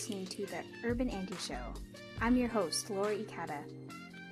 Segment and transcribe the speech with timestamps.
[0.00, 1.60] Listening to the Urban Auntie Show.
[2.22, 3.58] I'm your host, Laura Ikata.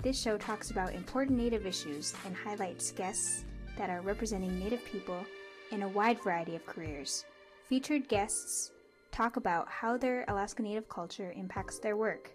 [0.03, 3.45] This show talks about important Native issues and highlights guests
[3.77, 5.23] that are representing Native people
[5.71, 7.27] in a wide variety of careers.
[7.69, 8.73] Featured guests
[9.12, 12.31] talk about how their Alaska Native culture impacts their work.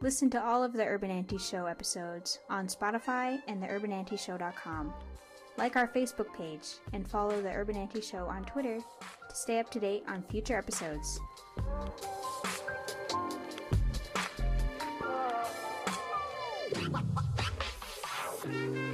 [0.00, 4.94] Listen to all of the Urban Auntie Show episodes on Spotify and theurbanauntieshow.com.
[5.56, 8.78] Like our Facebook page and follow the Urban Auntie Show on Twitter
[9.38, 11.20] stay up to date on future episodes.
[18.44, 18.84] I'm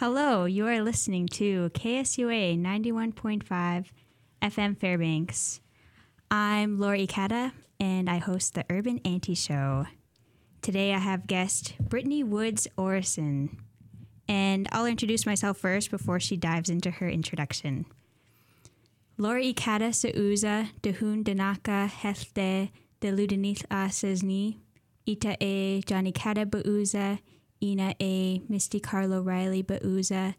[0.00, 3.84] Hello, you are listening to KSUA 91.5
[4.40, 5.60] FM Fairbanks.
[6.30, 9.84] I'm Lori Ikata, and I host the Urban Auntie Show.
[10.62, 13.58] Today I have guest Brittany Woods Orrison,
[14.26, 17.84] and I'll introduce myself first before she dives into her introduction.
[19.18, 24.60] Lori Ikata Sauza Dehun Danaka Helte de Ludenith Asesni,
[25.06, 27.18] Ita E Johnny Kata Bauza,
[27.62, 30.34] Ina A, Misty Carlo Riley Bauza,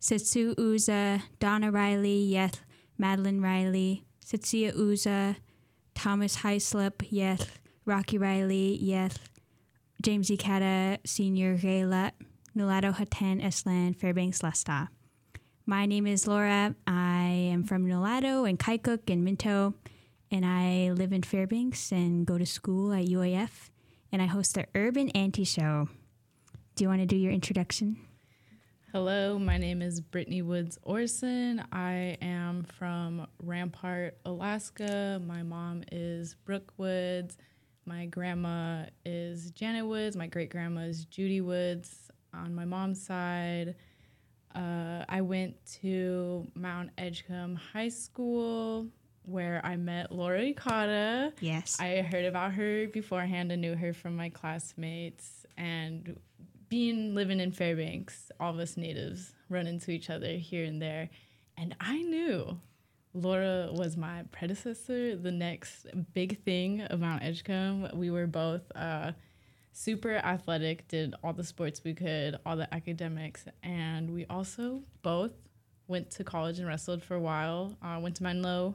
[0.00, 2.60] Setsu Uza, Donna Riley, Yeth,
[2.98, 5.36] Madeline Riley, Setsia Uza,
[5.94, 7.48] Thomas Heislip, Yeth,
[7.84, 9.18] Rocky Riley, Yeth,
[10.02, 12.12] James Ikata, Senior Gayla,
[12.56, 14.88] Nulato Hatan Eslan, Fairbanks Lesta.
[15.66, 16.74] My name is Laura.
[16.86, 19.74] I am from Nulato and Koyukuk and Minto,
[20.30, 23.70] and I live in Fairbanks and go to school at UAF,
[24.12, 25.88] and I host the Urban Auntie Show.
[26.76, 27.96] Do you want to do your introduction?
[28.90, 31.64] Hello, my name is Brittany Woods Orrison.
[31.70, 35.22] I am from Rampart, Alaska.
[35.24, 37.38] My mom is Brooke Woods.
[37.86, 40.16] My grandma is Janet Woods.
[40.16, 42.10] My great grandma is Judy Woods.
[42.32, 43.76] On my mom's side,
[44.56, 48.88] uh, I went to Mount Edgecombe High School
[49.26, 51.32] where I met Laura Ikata.
[51.40, 51.78] Yes.
[51.80, 55.46] I heard about her beforehand and knew her from my classmates.
[55.56, 56.18] And
[56.74, 61.08] being living in Fairbanks, all of us natives run into each other here and there.
[61.56, 62.58] And I knew
[63.12, 67.90] Laura was my predecessor, the next big thing of Mount Edgecombe.
[67.94, 69.12] We were both uh,
[69.70, 75.30] super athletic, did all the sports we could, all the academics, and we also both
[75.86, 77.76] went to college and wrestled for a while.
[77.82, 78.74] Uh, went to Menlo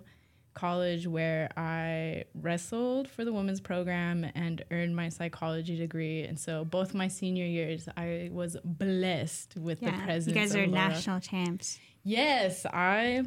[0.59, 6.23] College where I wrestled for the women's program and earned my psychology degree.
[6.23, 10.35] And so both my senior years, I was blessed with the presence.
[10.35, 11.79] Yeah, you guys are national champs.
[12.03, 13.23] Yes, I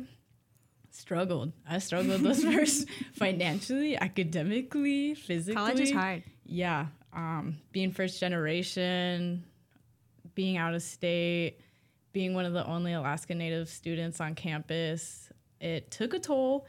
[0.91, 1.53] struggled.
[1.67, 5.55] I struggled those first financially, academically, physically.
[5.55, 6.23] College is hard.
[6.45, 6.89] Yeah.
[7.15, 9.45] Um, being first generation,
[10.35, 11.61] being out of state,
[12.13, 15.31] being one of the only Alaska Native students on campus,
[15.61, 16.67] it took a toll.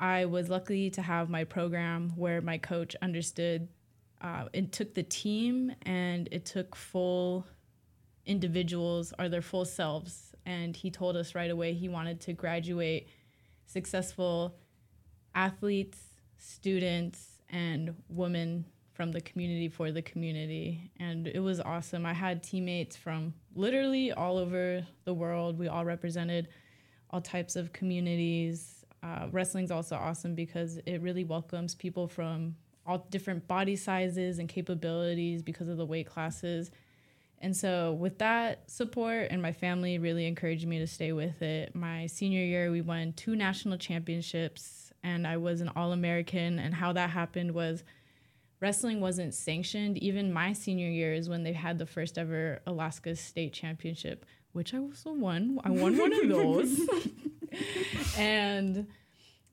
[0.00, 3.68] I was lucky to have my program where my coach understood
[4.20, 7.46] uh, it took the team and it took full
[8.26, 10.34] individuals or their full selves.
[10.44, 13.08] And he told us right away he wanted to graduate
[13.66, 14.56] successful
[15.34, 15.98] athletes,
[16.38, 20.90] students, and women from the community for the community.
[20.98, 22.04] And it was awesome.
[22.04, 25.58] I had teammates from literally all over the world.
[25.58, 26.48] We all represented
[27.10, 28.77] all types of communities.
[29.02, 32.56] Uh, wrestling's also awesome because it really welcomes people from
[32.86, 36.70] all different body sizes and capabilities because of the weight classes.
[37.40, 41.74] And so, with that support, and my family really encouraged me to stay with it.
[41.74, 46.58] My senior year, we won two national championships, and I was an All American.
[46.58, 47.84] And how that happened was
[48.60, 49.98] wrestling wasn't sanctioned.
[49.98, 54.74] Even my senior year is when they had the first ever Alaska State Championship, which
[54.74, 55.60] I also won.
[55.62, 56.80] I won one of those.
[58.18, 58.86] and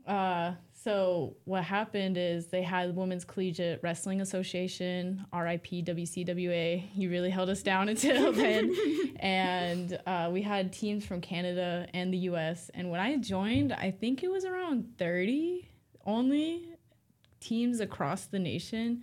[0.08, 0.54] uh,
[0.86, 6.90] so what happened is they had Women's Collegiate Wrestling Association, RIP WCWA.
[6.94, 8.76] You really held us down until then.
[9.20, 12.70] and uh, we had teams from Canada and the US.
[12.76, 15.68] And when I joined, I think it was around 30
[16.06, 16.70] only
[17.40, 19.02] teams across the nation.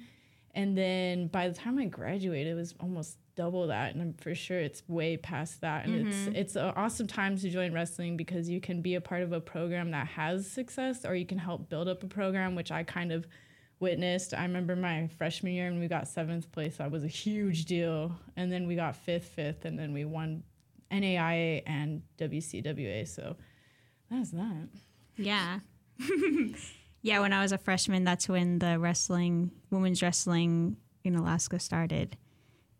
[0.54, 4.34] And then by the time I graduated, it was almost double that and i'm for
[4.34, 6.28] sure it's way past that and mm-hmm.
[6.28, 9.32] it's it's an awesome time to join wrestling because you can be a part of
[9.32, 12.82] a program that has success or you can help build up a program which i
[12.82, 13.26] kind of
[13.82, 14.32] witnessed.
[14.32, 16.76] I remember my freshman year and we got seventh place.
[16.76, 18.16] That was a huge deal.
[18.36, 20.44] And then we got fifth fifth and then we won
[20.90, 23.36] naia and wcwa so
[24.10, 24.68] that's that.
[25.16, 25.58] Yeah.
[27.04, 32.16] Yeah when i was a freshman that's when the wrestling women's wrestling in alaska started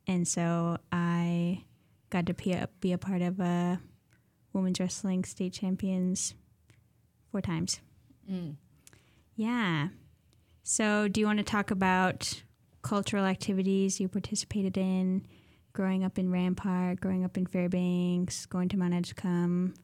[0.07, 1.65] and so I
[2.11, 3.81] got to be a, be a part of a
[4.53, 6.35] women's wrestling state champions
[7.31, 7.81] four times.
[8.31, 8.57] Mm.
[9.37, 9.89] Yeah.
[10.63, 12.43] So, do you want to talk about
[12.83, 15.27] cultural activities you participated in,
[15.73, 19.75] growing up in Rampart, growing up in Fairbanks, going to Mount Edgecombe,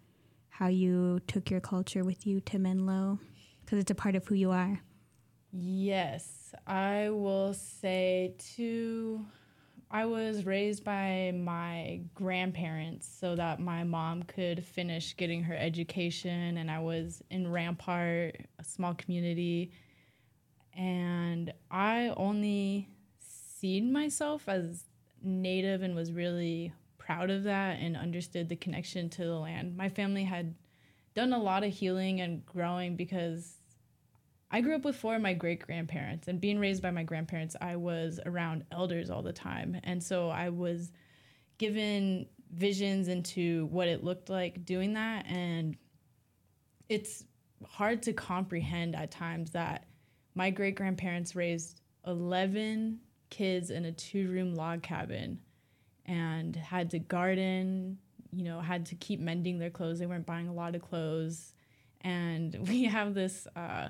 [0.50, 3.19] how you took your culture with you to Menlo?
[3.65, 4.81] Because it's a part of who you are.
[5.50, 9.25] Yes, I will say to
[9.90, 16.58] I was raised by my grandparents so that my mom could finish getting her education,
[16.58, 19.73] and I was in Rampart, a small community,
[20.76, 24.85] and I only seen myself as
[25.23, 29.75] native and was really proud of that and understood the connection to the land.
[29.76, 30.55] My family had
[31.14, 33.57] done a lot of healing and growing because
[34.50, 37.54] I grew up with four of my great grandparents, and being raised by my grandparents,
[37.60, 39.78] I was around elders all the time.
[39.84, 40.90] And so I was
[41.58, 45.26] given visions into what it looked like doing that.
[45.26, 45.76] And
[46.88, 47.24] it's
[47.66, 49.84] hard to comprehend at times that
[50.34, 55.40] my great grandparents raised 11 kids in a two room log cabin
[56.06, 57.98] and had to garden,
[58.32, 59.98] you know, had to keep mending their clothes.
[59.98, 61.52] They weren't buying a lot of clothes.
[62.00, 63.88] And we have this, uh,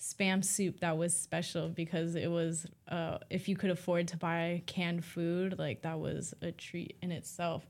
[0.00, 4.62] spam soup that was special because it was uh, if you could afford to buy
[4.66, 7.66] canned food like that was a treat in itself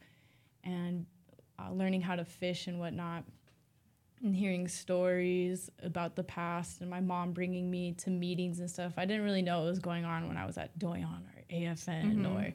[0.62, 1.06] and
[1.58, 3.24] uh, learning how to fish and whatnot
[4.22, 8.92] and hearing stories about the past and my mom bringing me to meetings and stuff
[8.96, 12.14] i didn't really know what was going on when i was at doyon or afn
[12.14, 12.26] mm-hmm.
[12.26, 12.54] or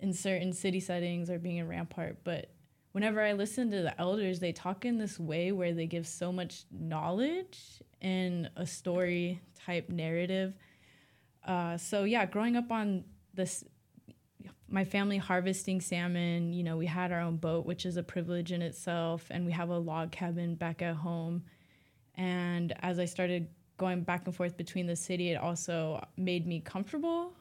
[0.00, 2.50] in certain city settings or being in rampart but
[2.92, 6.32] whenever I listen to the elders, they talk in this way where they give so
[6.32, 7.58] much knowledge
[8.00, 10.54] in a story type narrative.
[11.46, 13.04] Uh, so yeah, growing up on
[13.34, 13.64] this,
[14.68, 16.52] my family harvesting salmon.
[16.52, 19.52] You know, we had our own boat, which is a privilege in itself, and we
[19.52, 21.44] have a log cabin back at home.
[22.16, 26.60] And as I started going back and forth between the city, it also made me
[26.60, 27.32] comfortable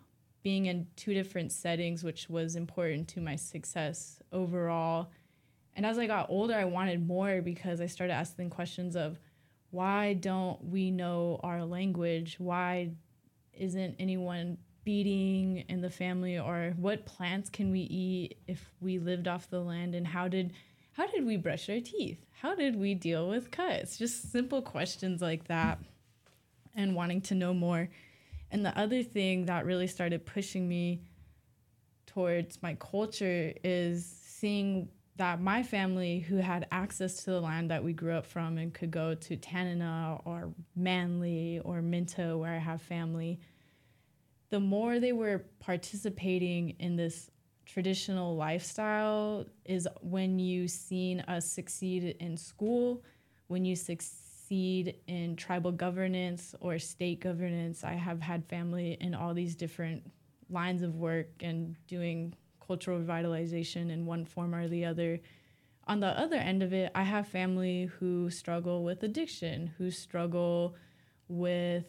[0.41, 5.09] being in two different settings, which was important to my success overall
[5.79, 9.17] and as I got older, I wanted more because I started asking questions of
[9.71, 12.35] why don't we know our language?
[12.37, 12.91] Why
[13.53, 19.29] isn't anyone beating in the family or what plants can we eat if we lived
[19.29, 20.51] off the land and how did
[20.91, 22.25] how did we brush our teeth?
[22.41, 23.97] How did we deal with cuts?
[23.97, 25.79] Just simple questions like that
[26.75, 27.87] and wanting to know more.
[28.51, 31.03] And the other thing that really started pushing me
[32.05, 37.83] towards my culture is seeing that my family, who had access to the land that
[37.83, 42.57] we grew up from and could go to Tanana or Manley or Minto, where I
[42.57, 43.41] have family,
[44.49, 47.29] the more they were participating in this
[47.65, 53.03] traditional lifestyle is when you seen us succeed in school,
[53.47, 57.83] when you succeed in tribal governance or state governance.
[57.83, 60.01] I have had family in all these different
[60.49, 62.33] lines of work and doing
[62.69, 65.19] cultural revitalization in one form or the other.
[65.87, 70.75] On the other end of it, I have family who struggle with addiction, who struggle
[71.27, 71.87] with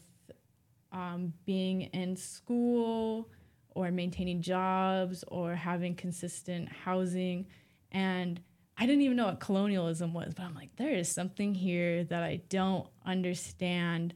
[0.91, 3.29] um, being in school
[3.75, 7.47] or maintaining jobs or having consistent housing.
[7.93, 8.41] And
[8.79, 12.23] I didn't even know what colonialism was, but I'm like, there is something here that
[12.23, 14.15] I don't understand.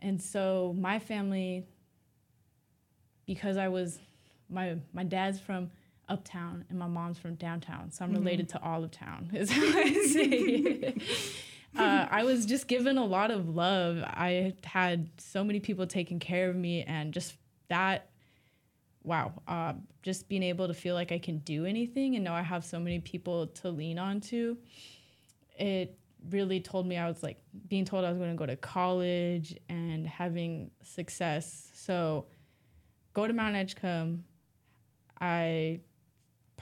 [0.00, 1.64] And so my family,
[3.24, 4.00] because I was,
[4.50, 5.70] my, my dad's from
[6.12, 7.90] uptown and my mom's from downtown.
[7.90, 8.18] So I'm mm-hmm.
[8.18, 11.02] related to all of town, is how I say it.
[11.76, 14.02] uh, I was just given a lot of love.
[14.04, 17.34] I had so many people taking care of me, and just
[17.68, 18.10] that,
[19.02, 22.42] wow, uh, just being able to feel like I can do anything and know I
[22.42, 24.58] have so many people to lean on to,
[25.58, 25.96] it
[26.30, 27.38] really told me I was like
[27.68, 31.70] being told I was going to go to college and having success.
[31.74, 32.26] So
[33.14, 34.24] go to Mount Edgecombe.
[35.20, 35.80] I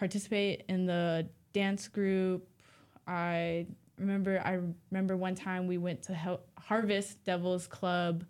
[0.01, 2.49] participate in the dance group.
[3.07, 3.67] I
[3.99, 4.59] remember I
[4.91, 8.25] remember one time we went to Hel- Harvest Devils Club,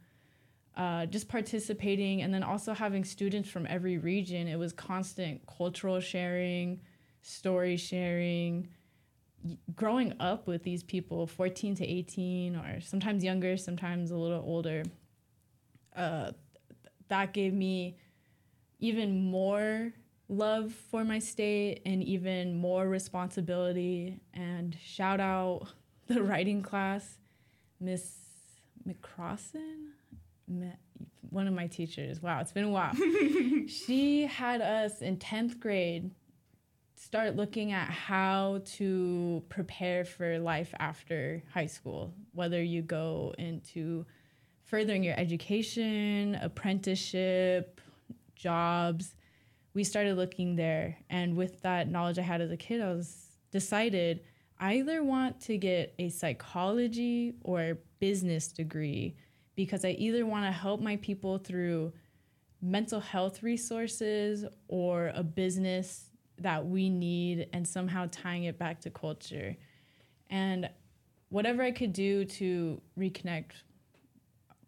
[0.77, 4.49] uh, just participating, and then also having students from every region.
[4.49, 6.81] It was constant cultural sharing,
[7.23, 8.69] story sharing.
[9.75, 14.83] Growing up with these people, 14 to 18, or sometimes younger, sometimes a little older,
[15.95, 16.33] uh,
[17.09, 17.97] that gave me
[18.81, 19.93] even more
[20.31, 24.21] love for my state and even more responsibility.
[24.33, 25.67] And shout out
[26.07, 27.19] the writing class,
[27.81, 28.17] Miss
[28.89, 29.89] McCrossan,
[31.29, 32.23] one of my teachers.
[32.23, 32.95] Wow, it's been a while.
[33.67, 36.11] she had us in 10th grade
[36.95, 44.05] start looking at how to prepare for life after high school, whether you go into
[44.65, 47.81] furthering your education, apprenticeship,
[48.37, 49.15] jobs
[49.75, 50.99] we started looking there.
[51.09, 54.21] And with that knowledge I had as a kid, I was decided
[54.59, 59.17] I either want to get a psychology or business degree
[59.57, 61.93] because I either want to help my people through
[62.63, 68.91] mental health resources or a business that we need and somehow tying it back to
[68.91, 69.57] culture.
[70.29, 70.69] And
[71.31, 73.53] whatever I could do to reconnect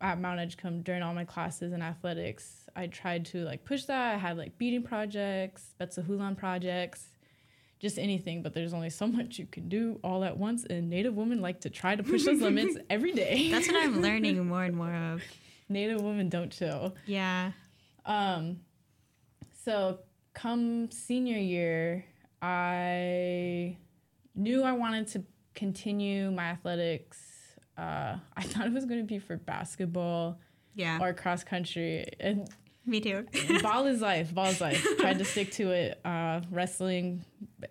[0.00, 4.14] at Mount Edgecombe during all my classes and athletics, I tried to like push that.
[4.14, 7.08] I had like beading projects, Betsahulan projects,
[7.78, 8.42] just anything.
[8.42, 10.64] But there's only so much you can do all at once.
[10.64, 13.50] And Native women like to try to push those limits every day.
[13.50, 15.22] That's what I'm learning more and more of.
[15.68, 16.94] Native women don't chill.
[17.06, 17.52] Yeah.
[18.04, 18.60] Um.
[19.64, 20.00] So
[20.34, 22.04] come senior year,
[22.40, 23.76] I
[24.34, 25.24] knew I wanted to
[25.54, 27.18] continue my athletics.
[27.76, 30.40] Uh, I thought it was going to be for basketball
[30.74, 30.98] yeah.
[31.00, 32.04] or cross country.
[32.20, 32.48] And
[32.84, 33.26] me too.
[33.62, 34.34] ball is life.
[34.34, 34.84] Ball is life.
[34.98, 36.00] Tried to stick to it.
[36.04, 37.24] Uh, wrestling,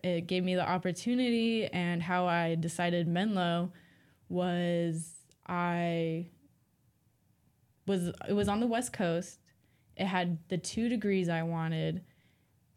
[0.03, 3.72] it gave me the opportunity, and how I decided Menlo
[4.30, 5.12] was
[5.48, 6.27] I
[7.86, 9.39] was it was on the West Coast.
[9.98, 12.03] It had the two degrees I wanted.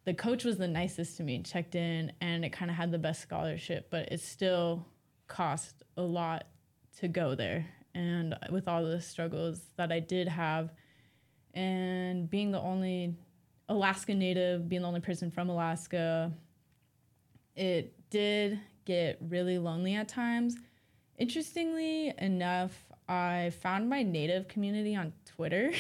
[0.04, 1.42] The coach was the nicest to me.
[1.42, 4.86] Checked in, and it kind of had the best scholarship, but it still
[5.28, 6.48] cost a lot
[6.98, 7.66] to go there.
[7.94, 10.72] And with all the struggles that I did have
[11.54, 13.14] and being the only
[13.68, 16.32] Alaska native, being the only person from Alaska,
[17.56, 20.56] it did get really lonely at times.
[21.18, 22.73] Interestingly enough,
[23.08, 25.73] I found my native community on Twitter.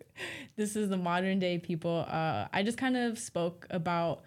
[0.56, 2.04] this is the modern day people.
[2.08, 4.22] Uh, I just kind of spoke about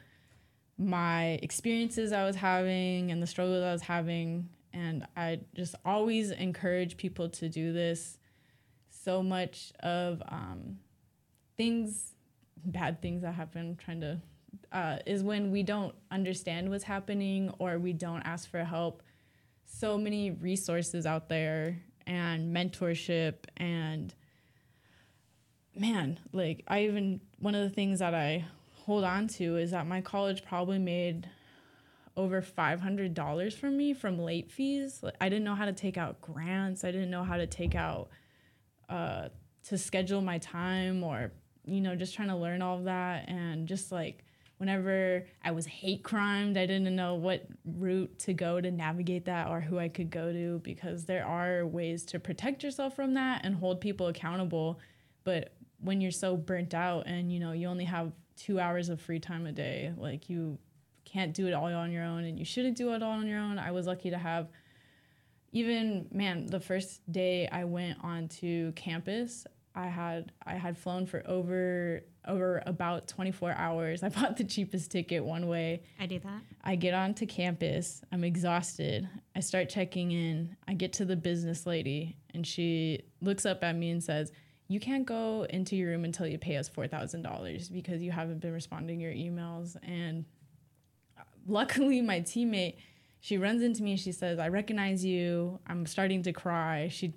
[0.78, 4.50] my experiences I was having and the struggles I was having.
[4.74, 8.18] And I just always encourage people to do this.
[8.90, 10.80] So much of um,
[11.58, 12.14] things,
[12.66, 14.22] bad things that happen, trying to,
[14.72, 19.04] uh, is when we don't understand what's happening or we don't ask for help.
[19.66, 24.14] So many resources out there and mentorship and
[25.76, 28.46] man, like I even one of the things that I
[28.86, 31.28] hold on to is that my college probably made
[32.18, 35.04] over $500 from me from late fees.
[35.20, 36.84] I didn't know how to take out grants.
[36.84, 38.10] I didn't know how to take out
[38.88, 39.30] uh,
[39.66, 41.32] to schedule my time or
[41.66, 44.24] you know, just trying to learn all of that and just like
[44.58, 49.50] whenever I was hate crimed, I didn't know what route to go to navigate that
[49.50, 53.42] or who I could go to because there are ways to protect yourself from that
[53.44, 54.80] and hold people accountable.
[55.24, 59.02] But when you're so burnt out and you know you only have two hours of
[59.02, 60.58] free time a day, like you
[61.04, 63.40] can't do it all on your own and you shouldn't do it all on your
[63.40, 63.60] own.
[63.60, 64.48] I was lucky to have
[65.52, 71.22] even man, the first day I went onto campus, I had I had flown for
[71.25, 74.03] over over about 24 hours.
[74.03, 75.84] I bought the cheapest ticket one way.
[76.00, 76.41] I do that.
[76.63, 78.01] I get onto campus.
[78.12, 79.08] I'm exhausted.
[79.36, 80.55] I start checking in.
[80.67, 84.32] I get to the business lady and she looks up at me and says,
[84.70, 88.53] "You can't go into your room until you pay us $4,000 because you haven't been
[88.53, 90.25] responding your emails." And
[91.20, 92.75] uh, luckily my teammate
[93.25, 96.89] she runs into me and she says, "I recognize you." I'm starting to cry.
[96.89, 97.15] She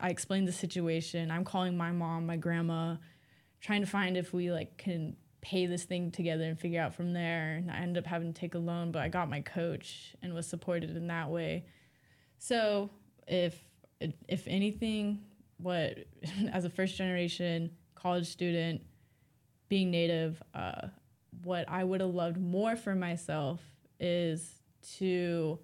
[0.00, 1.30] I explained the situation.
[1.30, 2.96] I'm calling my mom, my grandma,
[3.60, 7.12] trying to find if we like can pay this thing together and figure out from
[7.12, 7.54] there.
[7.54, 10.34] And I ended up having to take a loan, but I got my coach and
[10.34, 11.66] was supported in that way.
[12.38, 12.90] So
[13.26, 13.56] if
[14.28, 15.20] if anything,
[15.58, 15.98] what
[16.52, 18.82] as a first generation college student,
[19.68, 20.88] being native, uh,
[21.42, 23.60] what I would have loved more for myself
[24.00, 24.54] is
[24.98, 25.58] to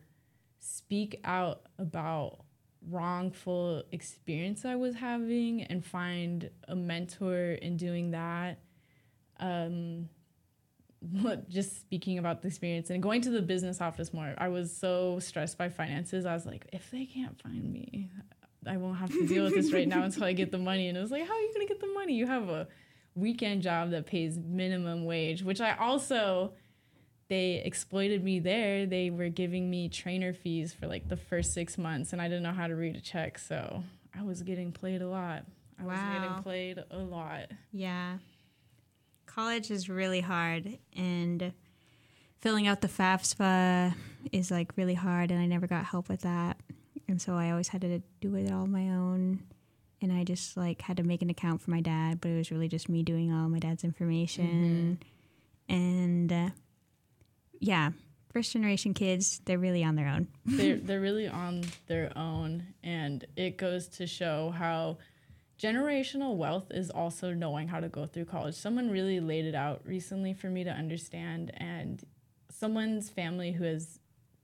[0.60, 2.43] speak out about
[2.90, 8.58] wrongful experience I was having and find a mentor in doing that.
[9.40, 10.08] Um,
[11.48, 14.34] just speaking about the experience and going to the business office more.
[14.38, 16.24] I was so stressed by finances.
[16.24, 18.10] I was like, if they can't find me,
[18.66, 20.88] I won't have to deal with this right now until I get the money.
[20.88, 22.14] And it was like, how are you going to get the money?
[22.14, 22.68] You have a
[23.14, 26.54] weekend job that pays minimum wage, which I also
[27.28, 28.86] they exploited me there.
[28.86, 32.42] They were giving me trainer fees for like the first six months, and I didn't
[32.42, 33.82] know how to read a check, so
[34.18, 35.44] I was getting played a lot.
[35.80, 35.92] I wow.
[35.92, 37.50] was getting played a lot.
[37.72, 38.18] Yeah,
[39.26, 41.52] college is really hard, and
[42.40, 43.94] filling out the FAFSA
[44.32, 46.58] is like really hard, and I never got help with that,
[47.08, 49.40] and so I always had to do it all my own.
[50.02, 52.50] And I just like had to make an account for my dad, but it was
[52.50, 54.98] really just me doing all my dad's information.
[55.70, 55.74] Mm-hmm.
[55.74, 56.50] And uh,
[57.64, 57.92] yeah,
[58.30, 60.28] first generation kids, they're really on their own.
[60.44, 64.98] they're they're really on their own, and it goes to show how
[65.58, 68.54] generational wealth is also knowing how to go through college.
[68.54, 72.04] Someone really laid it out recently for me to understand, and
[72.50, 73.98] someone's family who has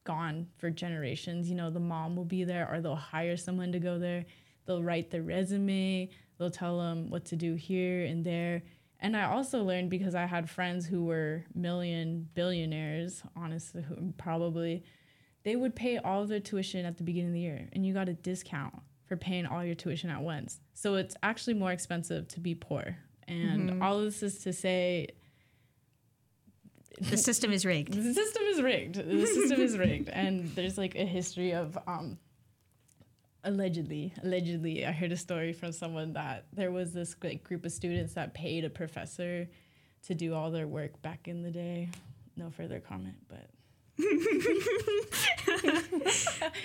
[0.05, 1.51] gone for generations.
[1.51, 4.25] You know, the mom will be there, or they'll hire someone to go there.
[4.67, 6.09] They'll write the resume.
[6.39, 8.63] They'll tell them what to do here and there
[9.01, 14.85] and I also learned because I had friends who were million billionaires, honestly, who probably
[15.43, 18.09] they would pay all their tuition at the beginning of the year and you got
[18.09, 18.75] a discount
[19.07, 20.61] for paying all your tuition at once.
[20.75, 22.97] So it's actually more expensive to be poor.
[23.27, 23.83] And mm-hmm.
[23.83, 25.09] all of this is to say
[27.01, 27.95] the system is rigged.
[28.01, 28.97] The system is rigged.
[28.97, 30.11] The system is rigged.
[30.11, 32.19] And there's like a history of um,
[33.43, 37.73] allegedly allegedly i heard a story from someone that there was this like group of
[37.73, 39.49] students that paid a professor
[40.07, 41.91] to do all their work back in the day.
[42.37, 43.49] No further comment but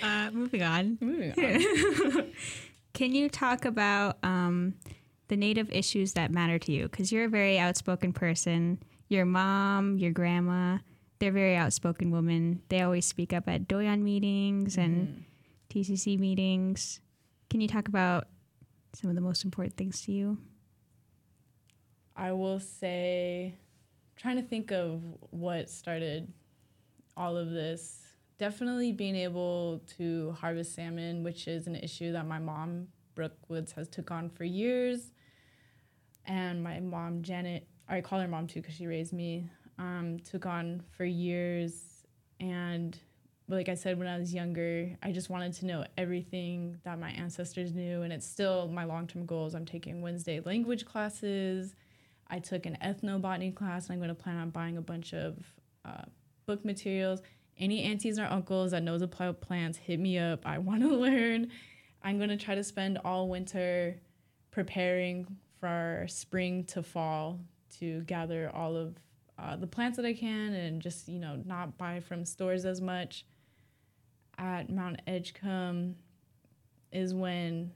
[0.02, 0.98] uh, moving on.
[1.02, 2.32] Moving on.
[2.94, 4.76] Can you talk about um,
[5.28, 6.84] the native issues that matter to you?
[6.84, 8.82] Because you're a very outspoken person.
[9.10, 10.78] Your mom your grandma
[11.20, 12.62] they're very outspoken women.
[12.68, 14.82] They always speak up at doyon meetings mm-hmm.
[14.82, 15.24] and
[15.76, 17.02] TCC meetings.
[17.50, 18.30] Can you talk about
[18.94, 20.38] some of the most important things to you?
[22.16, 23.56] I will say,
[24.16, 26.32] trying to think of what started
[27.18, 28.04] all of this.
[28.38, 33.74] Definitely being able to harvest salmon, which is an issue that my mom, Brooke Woods,
[33.74, 35.12] has took on for years.
[36.26, 40.46] And my mom, Janet, I call her mom too because she raised me, um, took
[40.46, 42.06] on for years.
[42.40, 42.98] And
[43.48, 47.12] like I said when I was younger, I just wanted to know everything that my
[47.12, 49.54] ancestors knew, and it's still my long term goals.
[49.54, 51.76] I'm taking Wednesday language classes.
[52.28, 55.38] I took an ethnobotany class, and I'm going to plan on buying a bunch of
[55.86, 56.06] uh,
[56.48, 57.22] book materials.
[57.58, 60.46] Any aunties or uncles that knows about plants, hit me up.
[60.46, 61.52] I want to learn.
[62.02, 64.00] I'm going to try to spend all winter
[64.50, 65.28] preparing
[65.60, 67.40] for spring to fall
[67.80, 68.96] to gather all of
[69.38, 72.82] uh, the plants that I can and just, you know, not buy from stores as
[72.82, 73.26] much
[74.38, 75.96] at Mount Edgecombe
[76.92, 77.72] is when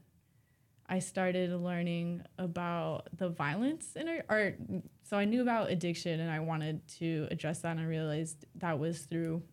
[0.88, 4.60] I started learning about the violence in our art.
[5.04, 8.80] So I knew about addiction and I wanted to address that and I realized that
[8.80, 9.44] was through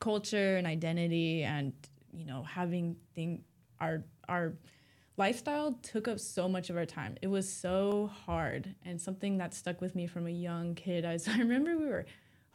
[0.00, 1.72] culture and identity and
[2.12, 3.42] you know having thing
[3.80, 4.54] our our
[5.16, 7.16] lifestyle took up so much of our time.
[7.22, 11.04] It was so hard and something that stuck with me from a young kid.
[11.04, 12.06] I, I remember we were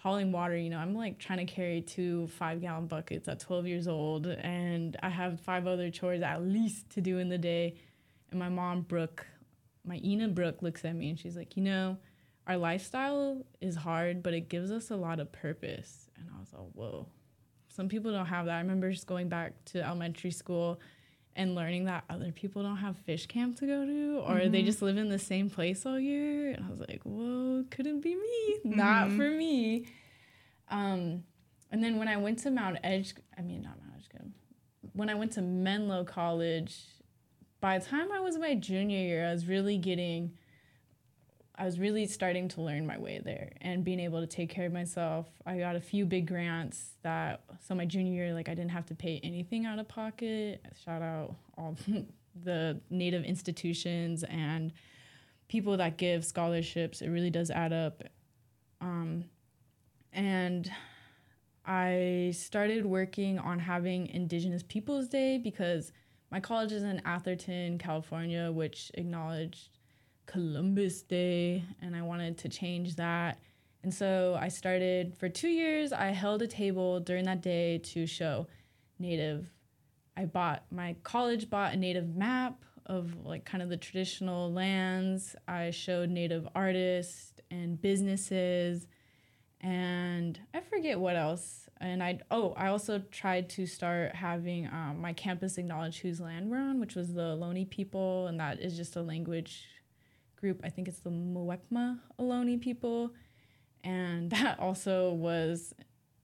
[0.01, 3.67] hauling water, you know, I'm like trying to carry two five gallon buckets at 12
[3.67, 7.75] years old, and I have five other chores at least to do in the day.
[8.31, 9.27] And my mom, Brooke,
[9.85, 11.97] my Ina Brooke, looks at me and she's like, you know,
[12.47, 16.09] our lifestyle is hard, but it gives us a lot of purpose.
[16.17, 17.07] And I was like, whoa.
[17.67, 18.55] Some people don't have that.
[18.55, 20.79] I remember just going back to elementary school
[21.35, 24.51] and learning that other people don't have fish camp to go to or mm-hmm.
[24.51, 28.01] they just live in the same place all year and i was like whoa couldn't
[28.01, 28.77] be me mm-hmm.
[28.77, 29.85] not for me
[30.69, 31.23] um,
[31.71, 34.33] and then when i went to mount edge i mean not mount edgecombe
[34.93, 36.81] when i went to menlo college
[37.59, 40.31] by the time i was my junior year i was really getting
[41.61, 44.65] I was really starting to learn my way there and being able to take care
[44.65, 45.27] of myself.
[45.45, 48.87] I got a few big grants that so my junior year like I didn't have
[48.87, 50.65] to pay anything out of pocket.
[50.83, 51.77] Shout out all
[52.43, 54.73] the native institutions and
[55.49, 56.99] people that give scholarships.
[56.99, 58.05] It really does add up.
[58.81, 59.25] Um,
[60.13, 60.67] and
[61.63, 65.91] I started working on having Indigenous Peoples Day because
[66.31, 69.69] my college is in Atherton, California, which acknowledged
[70.31, 73.39] Columbus Day, and I wanted to change that.
[73.83, 75.91] And so I started for two years.
[75.91, 78.47] I held a table during that day to show
[78.97, 79.49] native.
[80.15, 85.35] I bought my college bought a native map of like kind of the traditional lands.
[85.47, 88.87] I showed native artists and businesses
[89.59, 91.69] and I forget what else.
[91.79, 96.49] And I oh I also tried to start having um, my campus acknowledge whose land
[96.49, 99.65] we're on, which was the Ohlone people, and that is just a language
[100.41, 100.61] group.
[100.63, 103.13] I think it's the Muwekma Ohlone people,
[103.83, 105.73] and that also was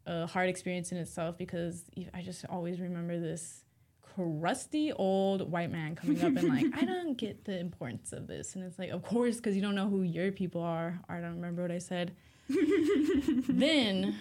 [0.06, 3.64] a hard experience in itself because I just always remember this
[4.02, 8.56] crusty old white man coming up and like I don't get the importance of this,
[8.56, 11.00] and it's like of course because you don't know who your people are.
[11.08, 12.16] I don't remember what I said
[12.50, 14.16] then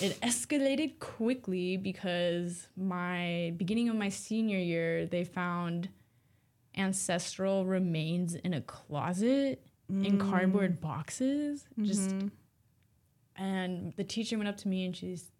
[0.00, 5.88] it escalated quickly because my beginning of my senior year, they found
[6.76, 10.06] ancestral remains in a closet mm.
[10.06, 11.64] in cardboard boxes.
[11.72, 11.84] Mm-hmm.
[11.84, 12.14] Just
[13.36, 15.30] and the teacher went up to me and she's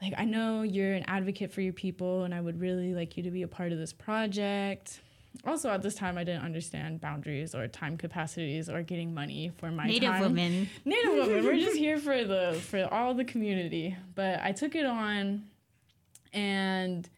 [0.00, 3.22] like, I know you're an advocate for your people and I would really like you
[3.22, 5.00] to be a part of this project
[5.46, 9.70] also at this time I didn't understand boundaries or time capacities or getting money for
[9.70, 10.22] my Native time.
[10.22, 10.68] women.
[10.84, 11.44] Native women.
[11.44, 13.96] We're just here for the for all the community.
[14.14, 15.44] But I took it on
[16.32, 17.08] and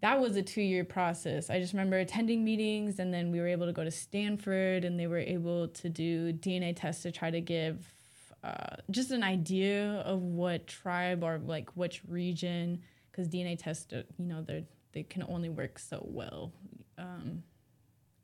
[0.00, 1.50] that was a two year process.
[1.50, 4.98] I just remember attending meetings and then we were able to go to Stanford and
[4.98, 7.94] they were able to do DNA tests to try to give
[8.42, 14.02] uh, just an idea of what tribe or like which region because DNA tests, uh,
[14.18, 16.52] you know, they're they can only work so well
[17.00, 17.42] um,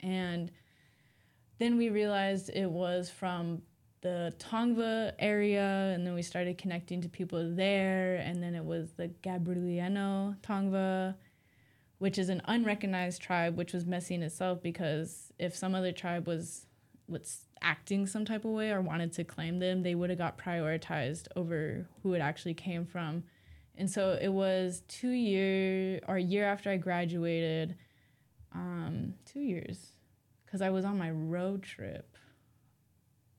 [0.01, 0.51] and
[1.59, 3.61] then we realized it was from
[4.01, 8.91] the Tongva area, and then we started connecting to people there, and then it was
[8.91, 11.15] the Gabrielino Tongva,
[11.99, 16.27] which is an unrecognized tribe, which was messy in itself because if some other tribe
[16.27, 16.65] was
[17.09, 20.37] let's acting some type of way or wanted to claim them, they would have got
[20.37, 23.23] prioritized over who it actually came from.
[23.75, 27.75] And so it was two year or a year after I graduated
[28.53, 29.91] um, two years
[30.45, 32.17] because I was on my road trip.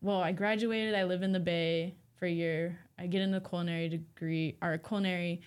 [0.01, 0.95] Well, I graduated.
[0.95, 2.79] I live in the Bay for a year.
[2.99, 5.43] I get in a culinary degree or a culinary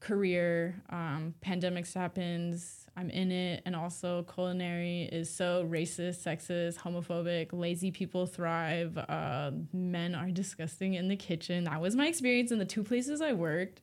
[0.00, 0.82] career.
[0.90, 2.86] Um, pandemics happens.
[2.96, 7.48] I'm in it, and also culinary is so racist, sexist, homophobic.
[7.52, 8.98] Lazy people thrive.
[8.98, 11.64] Uh, men are disgusting in the kitchen.
[11.64, 13.82] That was my experience in the two places I worked.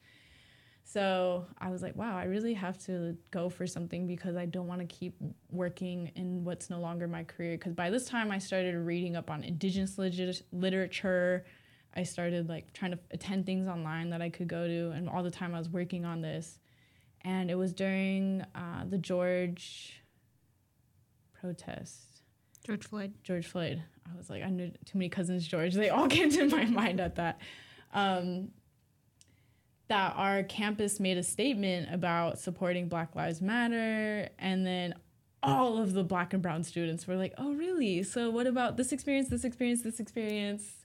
[0.87, 4.67] So I was like, wow, I really have to go for something because I don't
[4.67, 5.15] want to keep
[5.49, 7.57] working in what's no longer my career.
[7.57, 11.43] Because by this time, I started reading up on indigenous literature.
[11.95, 15.23] I started like trying to attend things online that I could go to, and all
[15.23, 16.59] the time I was working on this.
[17.21, 20.03] And it was during uh, the George
[21.33, 22.21] protest.
[22.65, 23.13] George Floyd.
[23.23, 23.81] George Floyd.
[24.11, 25.73] I was like, I knew too many cousins George.
[25.73, 27.39] They all came to my mind at that.
[27.93, 28.49] Um,
[29.87, 34.95] that our campus made a statement about supporting Black Lives Matter, and then
[35.43, 38.01] all of the black and brown students were like, "Oh, really?
[38.01, 40.84] So what about this experience, this experience, this experience?"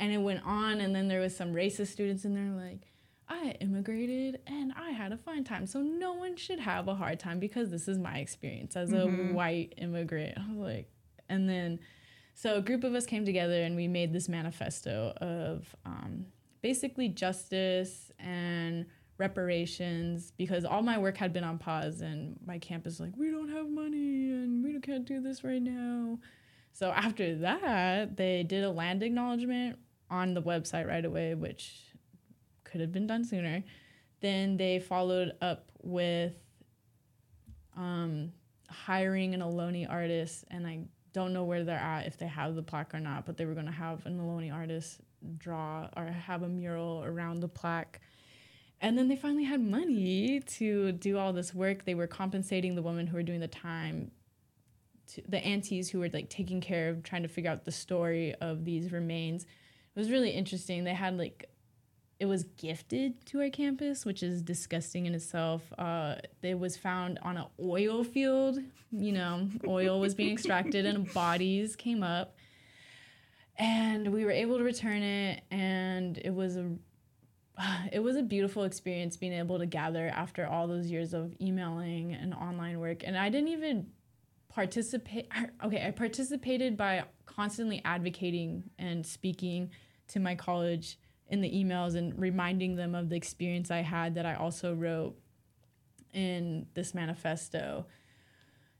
[0.00, 2.80] And it went on, and then there was some racist students in there like,
[3.28, 7.20] "I immigrated and I had a fine time, so no one should have a hard
[7.20, 9.30] time because this is my experience as mm-hmm.
[9.30, 10.90] a white immigrant." I was like,
[11.28, 11.78] and then,
[12.34, 16.26] so a group of us came together and we made this manifesto of um,
[16.62, 18.86] basically justice and
[19.20, 23.30] reparations because all my work had been on pause and my campus was like we
[23.30, 26.18] don't have money and we can't do this right now
[26.72, 29.78] so after that they did a land acknowledgement
[30.10, 31.84] on the website right away which
[32.64, 33.62] could have been done sooner
[34.20, 36.34] then they followed up with
[37.76, 38.32] um,
[38.68, 40.80] hiring an Ohlone artist and i
[41.12, 43.54] don't know where they're at if they have the plaque or not but they were
[43.54, 45.00] going to have an Ohlone artist
[45.38, 48.00] draw or have a mural around the plaque.
[48.80, 51.84] And then they finally had money to do all this work.
[51.84, 54.10] They were compensating the women who were doing the time,
[55.28, 58.64] the aunties who were like taking care of trying to figure out the story of
[58.64, 59.44] these remains.
[59.94, 60.84] It was really interesting.
[60.84, 61.50] They had like,
[62.18, 65.62] it was gifted to our campus, which is disgusting in itself.
[65.78, 68.58] Uh, it was found on an oil field.
[68.92, 72.36] You know, oil was being extracted and bodies came up
[73.60, 76.66] and we were able to return it and it was a
[77.92, 82.14] it was a beautiful experience being able to gather after all those years of emailing
[82.14, 83.86] and online work and i didn't even
[84.48, 85.28] participate
[85.62, 87.04] okay i participated by
[87.36, 89.70] constantly advocating and speaking
[90.08, 94.26] to my college in the emails and reminding them of the experience i had that
[94.26, 95.16] i also wrote
[96.12, 97.86] in this manifesto.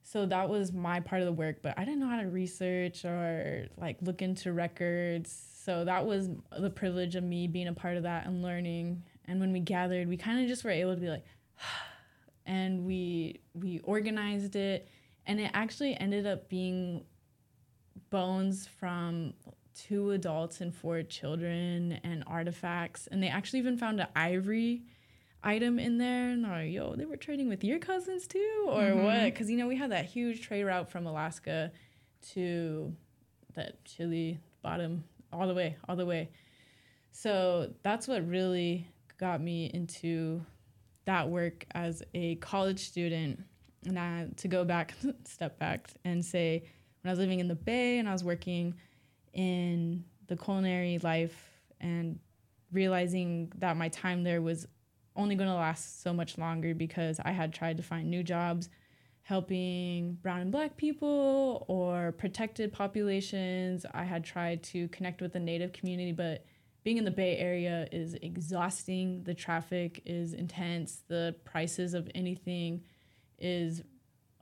[0.02, 3.04] So that was my part of the work but i didn't know how to research
[3.04, 5.46] or like look into records.
[5.64, 9.02] So that was the privilege of me being a part of that and learning.
[9.26, 11.24] And when we gathered we kind of just were able to be like
[12.46, 14.88] and we we organized it.
[15.26, 17.04] And it actually ended up being
[18.10, 19.34] bones from
[19.74, 23.06] two adults and four children and artifacts.
[23.06, 24.82] And they actually even found an ivory
[25.42, 26.30] item in there.
[26.30, 28.66] And they're like yo they were trading with your cousins too?
[28.68, 29.04] Or mm-hmm.
[29.04, 29.24] what?
[29.24, 31.72] Because you know we had that huge trade route from alaska
[32.32, 32.94] to
[33.54, 36.30] that chile bottom all the way all the way.
[37.12, 38.86] So that's what really
[39.18, 40.44] got me into
[41.06, 43.42] that work as a college student.
[43.86, 44.94] And I, to go back
[45.24, 46.64] step back and say
[47.02, 48.74] when i was living in the bay and i was working
[49.32, 52.18] in the culinary life and
[52.72, 54.66] realizing that my time there was
[55.16, 58.68] only going to last so much longer because I had tried to find new jobs
[59.22, 63.86] helping brown and black people or protected populations.
[63.92, 66.44] I had tried to connect with the native community, but
[66.82, 69.22] being in the Bay Area is exhausting.
[69.22, 71.02] The traffic is intense.
[71.06, 72.82] The prices of anything
[73.38, 73.82] is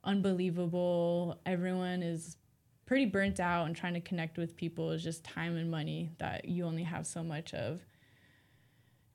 [0.04, 1.40] unbelievable.
[1.44, 2.37] Everyone is
[2.88, 6.46] pretty burnt out and trying to connect with people is just time and money that
[6.46, 7.82] you only have so much of.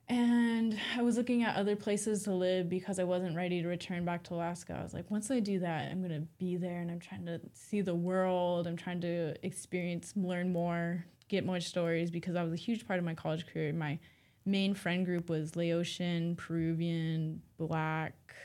[0.08, 4.06] And I was looking at other places to live because I wasn't ready to return
[4.06, 4.78] back to Alaska.
[4.80, 7.26] I was like, once I do that, I'm going to be there and I'm trying
[7.26, 8.68] to see the world.
[8.68, 13.00] I'm trying to experience, learn more, get more stories because that was a huge part
[13.00, 13.74] of my college career.
[13.74, 13.98] My
[14.46, 18.36] main friend group was Laotian, Peruvian, Black,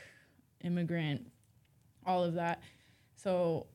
[0.63, 1.27] immigrant,
[2.03, 2.63] all of that.
[3.15, 3.67] So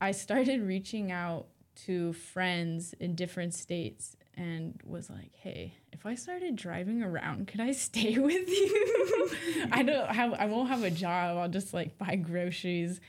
[0.00, 1.46] I started reaching out
[1.86, 7.60] to friends in different states and was like, "Hey, if I started driving around, could
[7.60, 9.30] I stay with you?
[9.72, 11.36] I don't have I won't have a job.
[11.36, 13.00] I'll just like buy groceries."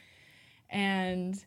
[0.69, 1.43] And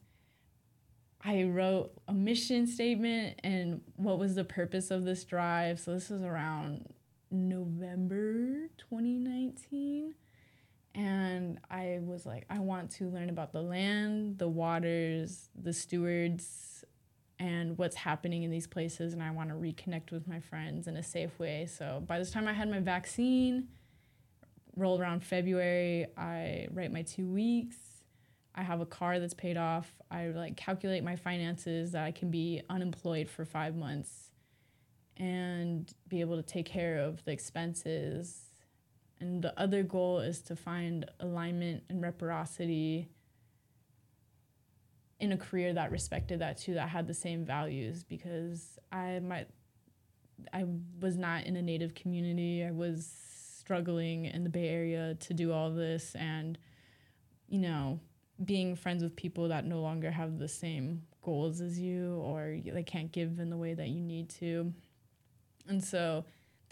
[1.23, 5.81] I wrote a mission statement and what was the purpose of this drive.
[5.81, 6.87] So this was around
[7.31, 10.15] November 2019
[10.95, 16.85] and I was like, I want to learn about the land, the waters, the stewards,
[17.41, 19.13] and what's happening in these places.
[19.13, 21.67] And I want to reconnect with my friends in a safe way.
[21.67, 23.69] So by this time I had my vaccine,
[24.77, 27.77] roll around February, I write my two weeks.
[28.55, 29.93] I have a car that's paid off.
[30.13, 34.31] I like calculate my finances that I can be unemployed for five months
[35.17, 38.44] and be able to take care of the expenses
[39.21, 43.09] and the other goal is to find alignment and reciprocity
[45.21, 49.49] in a career that respected that too, that had the same values because I might
[50.53, 50.67] I
[51.01, 52.65] was not in a native community.
[52.65, 53.09] I was
[53.61, 56.59] struggling in the Bay Area to do all this and
[57.49, 58.01] you know,
[58.45, 62.83] being friends with people that no longer have the same goals as you or they
[62.83, 64.73] can't give in the way that you need to.
[65.69, 66.25] And so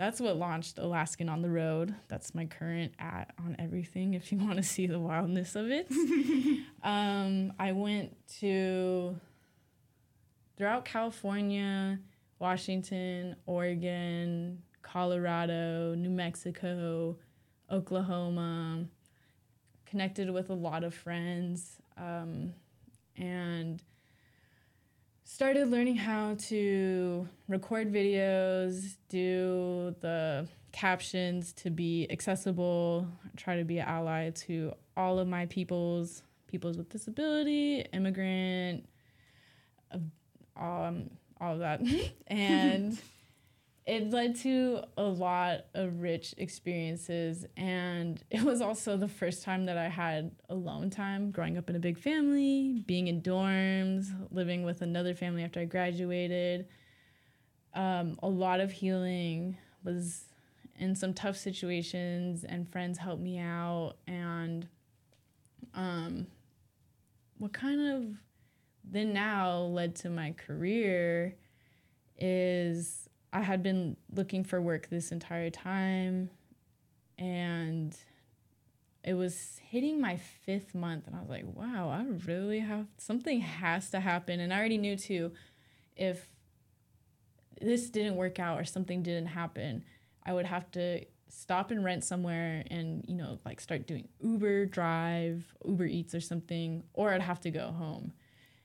[0.03, 1.95] that's what launched Alaskan on the Road.
[2.09, 5.89] That's my current at on everything if you want to see the wildness of it.
[6.83, 9.17] um, I went to
[10.57, 12.01] throughout California,
[12.41, 17.17] Washington, Oregon, Colorado, New Mexico,
[17.71, 18.85] Oklahoma,
[19.87, 21.77] connected with a lot of friends.
[21.97, 22.55] Um,
[23.17, 23.81] and
[25.25, 33.07] started learning how to record videos, do the captions to be accessible,
[33.37, 38.87] try to be an ally to all of my peoples, peoples with disability, immigrant,
[40.57, 41.81] um, all of that.
[42.27, 42.99] and
[43.85, 49.65] it led to a lot of rich experiences and it was also the first time
[49.67, 54.63] that i had alone time growing up in a big family being in dorms living
[54.63, 56.67] with another family after i graduated.
[57.75, 60.25] Um, a lot of healing was
[60.79, 64.69] in some tough situations and friends helped me out and
[65.75, 66.27] um,
[67.39, 68.17] what kind of
[68.85, 71.35] then now led to my career
[72.19, 73.02] is
[73.33, 76.31] I had been looking for work this entire time
[77.19, 77.97] and
[79.05, 83.41] it was hitting my fifth month and I was like, wow, I really have something
[83.41, 84.39] has to happen.
[84.39, 85.33] And I already knew too,
[85.97, 86.29] if
[87.61, 89.85] this didn't work out or something didn't happen,
[90.25, 94.67] I would have to stop and rent somewhere and, you know, like start doing Uber
[94.67, 98.13] drive, Uber Eats or something, or I'd have to go home.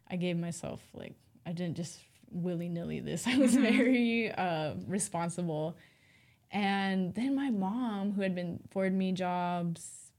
[0.09, 1.99] I gave myself like I didn't just
[2.31, 3.27] willy nilly this.
[3.27, 3.63] I was mm-hmm.
[3.63, 5.77] very uh, responsible.
[6.51, 10.11] And then my mom, who had been forwarding me jobs,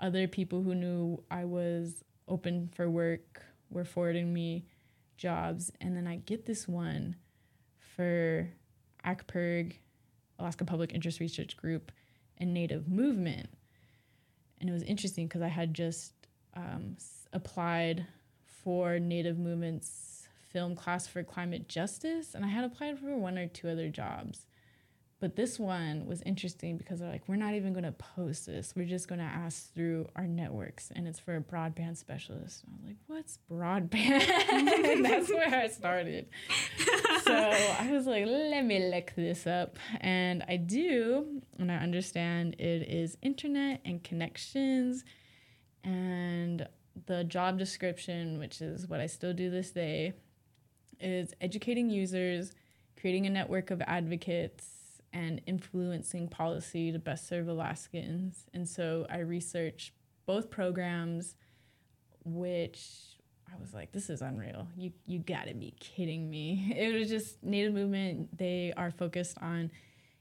[0.00, 4.66] other people who knew I was open for work were forwarding me
[5.16, 5.70] jobs.
[5.80, 7.16] And then I get this one
[7.96, 8.48] for
[9.04, 9.74] AKPIRG,
[10.38, 11.92] Alaska Public Interest Research Group,
[12.38, 13.48] and Native Movement.
[14.60, 16.14] and it was interesting because I had just
[16.54, 16.96] um,
[17.32, 18.06] applied
[18.62, 20.13] for Native Movements
[20.54, 24.46] film class for climate justice, and I had applied for one or two other jobs.
[25.20, 28.74] But this one was interesting because they're like, we're not even going to post this.
[28.76, 32.62] We're just going to ask through our networks, and it's for a broadband specialist.
[32.64, 34.28] And I was like, what's broadband?
[34.50, 36.26] and that's where I started.
[37.24, 39.78] so I was like, let me look this up.
[40.00, 45.04] And I do, and I understand it is internet and connections.
[45.82, 46.68] And
[47.06, 50.12] the job description, which is what I still do this day,
[51.00, 52.52] is educating users,
[53.00, 54.74] creating a network of advocates,
[55.12, 58.46] and influencing policy to best serve Alaskans.
[58.52, 59.92] And so I researched
[60.26, 61.36] both programs,
[62.24, 62.80] which
[63.48, 64.66] I was like, this is unreal.
[64.76, 66.74] You you gotta be kidding me.
[66.76, 69.70] It was just Native Movement, they are focused on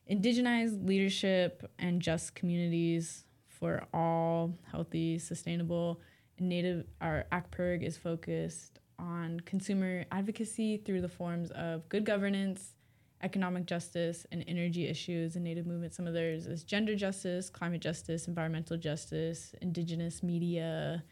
[0.09, 6.01] indigenized leadership and just communities for all healthy, sustainable.
[6.39, 12.75] Native our AKPIRG is focused on consumer advocacy through the forms of good governance,
[13.21, 15.95] economic justice and energy issues and Native movements.
[15.95, 21.03] Some of theirs is gender justice, climate justice, environmental justice, indigenous media.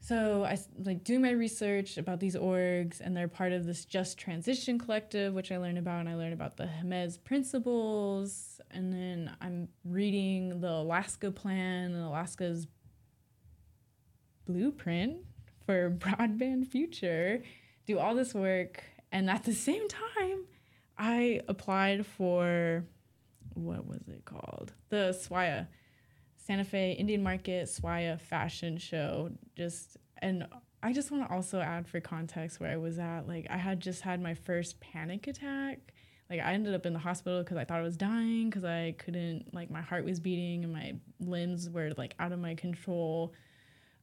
[0.00, 4.18] So I like doing my research about these orgs, and they're part of this Just
[4.18, 9.34] Transition Collective, which I learned about, and I learned about the Jemez principles, and then
[9.40, 12.66] I'm reading the Alaska Plan and Alaska's
[14.44, 15.16] blueprint
[15.66, 17.42] for broadband future.
[17.86, 20.44] Do all this work, and at the same time,
[20.96, 22.84] I applied for
[23.54, 24.72] what was it called?
[24.88, 25.68] The SWAIA,
[26.36, 29.30] Santa Fe Indian Market SWAIA fashion show.
[29.56, 30.46] Just and
[30.82, 33.26] I just want to also add for context where I was at.
[33.26, 35.92] Like I had just had my first panic attack.
[36.30, 38.94] Like I ended up in the hospital because I thought I was dying because I
[38.98, 43.32] couldn't like my heart was beating and my limbs were like out of my control.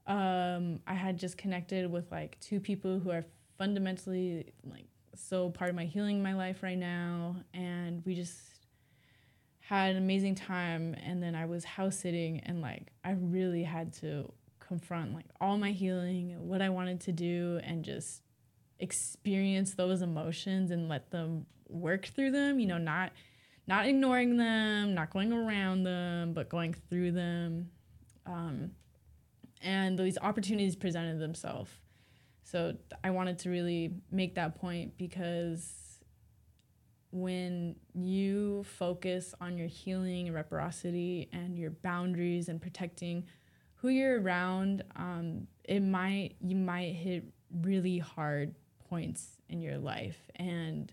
[0.07, 3.25] Um, I had just connected with like two people who are
[3.57, 4.85] fundamentally like
[5.15, 7.35] so part of my healing my life right now.
[7.53, 8.39] And we just
[9.59, 10.95] had an amazing time.
[11.03, 15.57] And then I was house sitting and like I really had to confront like all
[15.57, 18.21] my healing, what I wanted to do, and just
[18.79, 23.11] experience those emotions and let them work through them, you know, not
[23.67, 27.69] not ignoring them, not going around them, but going through them.
[28.25, 28.71] Um,
[29.61, 31.71] and these opportunities presented themselves
[32.43, 35.99] so I wanted to really make that point because
[37.11, 43.25] when you focus on your healing and reciprocity and your boundaries and protecting
[43.75, 47.25] who you're around, um, it might you might hit
[47.61, 48.55] really hard
[48.89, 50.29] points in your life.
[50.35, 50.91] And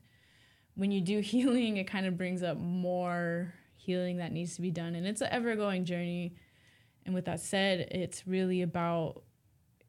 [0.75, 4.71] when you do healing, it kind of brings up more healing that needs to be
[4.71, 4.95] done.
[4.95, 6.35] And it's an ever going journey.
[7.09, 9.23] And with that said, it's really about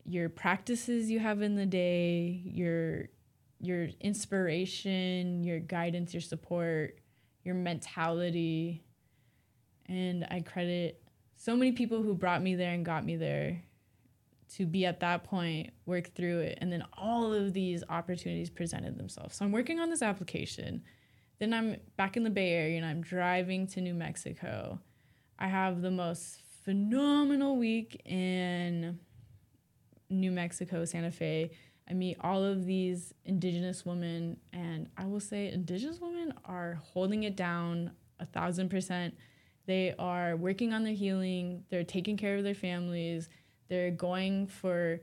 [0.05, 3.09] your practices you have in the day, your
[3.59, 6.97] your inspiration, your guidance, your support,
[7.43, 8.85] your mentality.
[9.87, 11.03] And I credit
[11.35, 13.63] so many people who brought me there and got me there
[14.53, 18.97] to be at that point, work through it, and then all of these opportunities presented
[18.97, 19.35] themselves.
[19.35, 20.83] So I'm working on this application.
[21.39, 24.79] Then I'm back in the Bay Area and I'm driving to New Mexico.
[25.37, 28.99] I have the most phenomenal week in
[30.11, 31.49] New Mexico, Santa Fe.
[31.89, 37.23] I meet all of these indigenous women, and I will say, indigenous women are holding
[37.23, 39.15] it down a thousand percent.
[39.65, 43.29] They are working on their healing, they're taking care of their families,
[43.67, 45.01] they're going for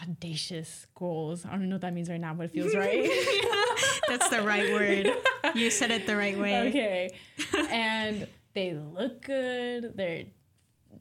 [0.00, 1.44] audacious goals.
[1.44, 3.10] I don't know what that means right now, but it feels right.
[4.08, 5.12] That's the right word.
[5.56, 6.68] You said it the right way.
[6.68, 7.10] Okay.
[7.68, 10.26] and they look good, they're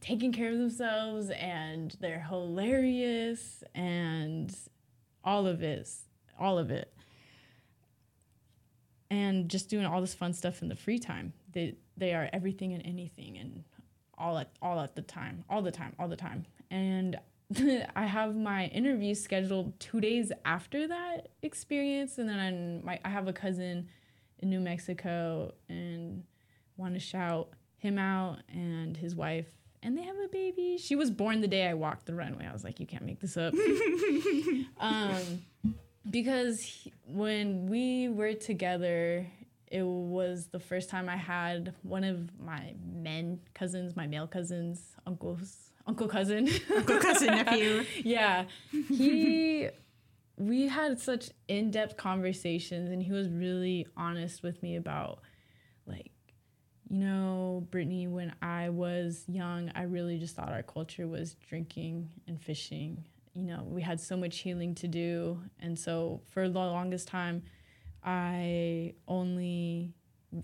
[0.01, 4.55] taking care of themselves and they're hilarious and
[5.23, 5.87] all of it
[6.39, 6.93] all of it.
[9.11, 11.33] And just doing all this fun stuff in the free time.
[11.51, 13.63] They they are everything and anything and
[14.17, 16.45] all at all at the time all the time all the time.
[16.69, 17.19] And
[17.95, 23.27] I have my interview scheduled two days after that experience, and then my, I have
[23.27, 23.87] a cousin
[24.37, 26.23] in New Mexico, and
[26.77, 29.47] want to shout him out and his wife
[29.82, 30.77] and they have a baby.
[30.77, 32.45] She was born the day I walked the runway.
[32.45, 33.53] I was like, you can't make this up.
[34.80, 35.41] um,
[36.09, 39.25] because he, when we were together,
[39.67, 44.95] it was the first time I had one of my men cousins, my male cousins,
[45.05, 47.86] uncles, uncle cousin, uncle cousin nephew.
[48.03, 49.69] yeah, he.
[50.38, 55.19] we had such in-depth conversations, and he was really honest with me about
[55.86, 56.11] like
[56.89, 62.09] you know, Brittany, when I was young, I really just thought our culture was drinking
[62.27, 63.05] and fishing.
[63.33, 65.39] You know, we had so much healing to do.
[65.59, 67.43] And so for the longest time,
[68.03, 69.93] I only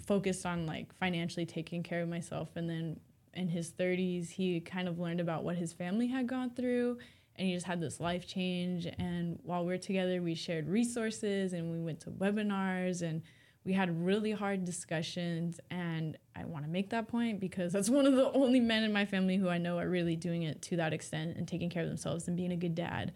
[0.06, 2.50] focused on like financially taking care of myself.
[2.56, 3.00] And then
[3.34, 7.00] in his 30s, he kind of learned about what his family had gone through
[7.38, 8.88] and he just had this life change.
[8.98, 13.24] And while we are together, we shared resources and we went to webinars and
[13.66, 15.60] we had really hard discussions.
[15.70, 18.94] And I want to make that point because that's one of the only men in
[18.94, 21.84] my family who I know are really doing it to that extent and taking care
[21.84, 23.14] of themselves and being a good dad.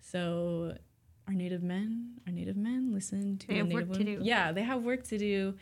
[0.00, 0.76] So
[1.28, 4.06] our native men, our native men listen to they have native work women.
[4.06, 4.24] to do.
[4.24, 5.54] Yeah, they have work to do.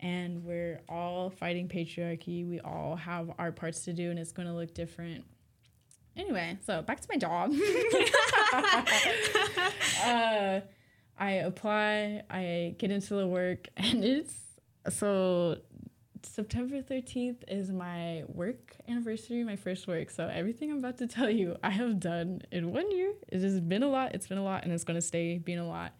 [0.00, 2.48] And we're all fighting patriarchy.
[2.48, 5.24] We all have our parts to do, and it's going to look different
[6.16, 7.52] Anyway, so back to my job.
[10.04, 10.60] uh,
[11.22, 14.34] I apply, I get into the work, and it's
[14.88, 15.58] so
[16.24, 20.10] September 13th is my work anniversary, my first work.
[20.10, 23.12] So everything I'm about to tell you, I have done in one year.
[23.28, 24.16] It has been a lot.
[24.16, 25.92] It's been a lot, and it's going to stay being a lot.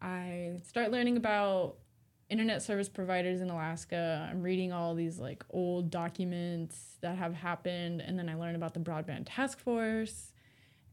[0.00, 1.74] I start learning about
[2.30, 4.30] internet service providers in Alaska.
[4.30, 8.72] I'm reading all these like old documents that have happened, and then I learn about
[8.72, 10.32] the broadband task force,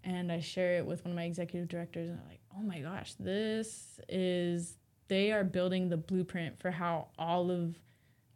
[0.03, 2.79] and I share it with one of my executive directors, and I'm like, oh my
[2.79, 4.77] gosh, this is
[5.07, 7.75] they are building the blueprint for how all of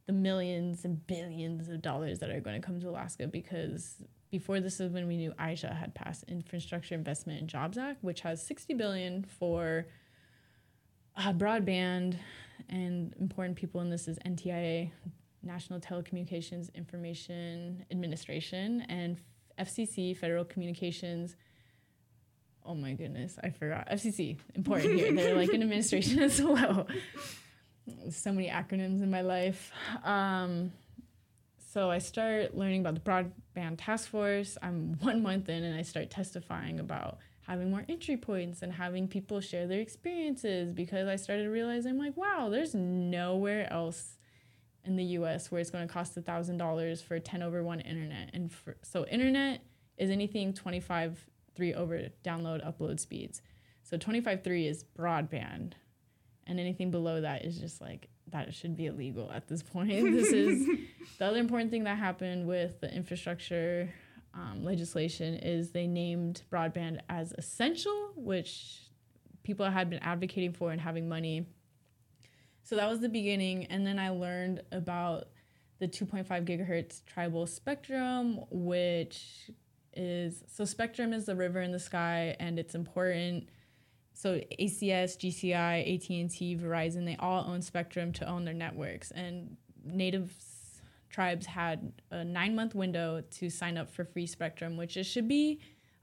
[0.05, 4.59] the millions and billions of dollars that are going to come to Alaska because before
[4.59, 8.45] this is when we knew IIJA had passed Infrastructure Investment and Jobs Act, which has
[8.45, 9.88] 60 billion for
[11.15, 12.15] uh, broadband
[12.70, 14.91] and important people in this is NTIA,
[15.41, 19.20] National Telecommunications Information Administration, and
[19.59, 21.36] FCC, Federal Communications.
[22.70, 23.89] Oh my goodness, I forgot.
[23.89, 25.11] FCC, important here.
[25.11, 26.86] They're like an administration as well.
[28.11, 29.72] So many acronyms in my life.
[30.03, 30.72] Um,
[31.74, 34.55] so I start learning about the broadband task force.
[34.61, 37.17] I'm one month in and I start testifying about
[37.47, 42.15] having more entry points and having people share their experiences because I started realizing like,
[42.15, 44.20] wow, there's nowhere else
[44.86, 48.30] in the US where it's going to cost a $1,000 for 10 over 1 internet.
[48.36, 49.61] And for, so internet
[49.97, 51.26] is anything 25
[51.60, 53.41] 3 over download upload speeds.
[53.84, 55.74] So 25.3 is broadband
[56.47, 59.89] and anything below that is just like that should be illegal at this point.
[60.14, 60.66] this is
[61.20, 63.93] the other important thing that happened with the infrastructure
[64.34, 68.84] um, legislation is they named broadband as essential, which
[69.43, 71.45] people had been advocating for and having money.
[72.64, 73.66] So that was the beginning.
[73.66, 75.26] And then I learned about
[75.80, 79.49] the 2.5 gigahertz tribal spectrum, which
[79.94, 83.50] is so spectrum is the river in the sky and it's important.
[84.14, 90.34] So ACS, GCI, AT&T, Verizon, they all own spectrum to own their networks and native
[91.10, 95.28] tribes had a nine month window to sign up for free spectrum, which it should
[95.28, 95.60] be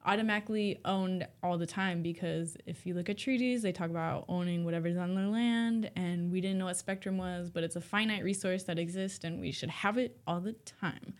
[0.07, 4.65] automatically owned all the time because if you look at treaties, they talk about owning
[4.65, 8.23] whatever's on their land, and we didn't know what spectrum was, but it's a finite
[8.23, 11.15] resource that exists, and we should have it all the time.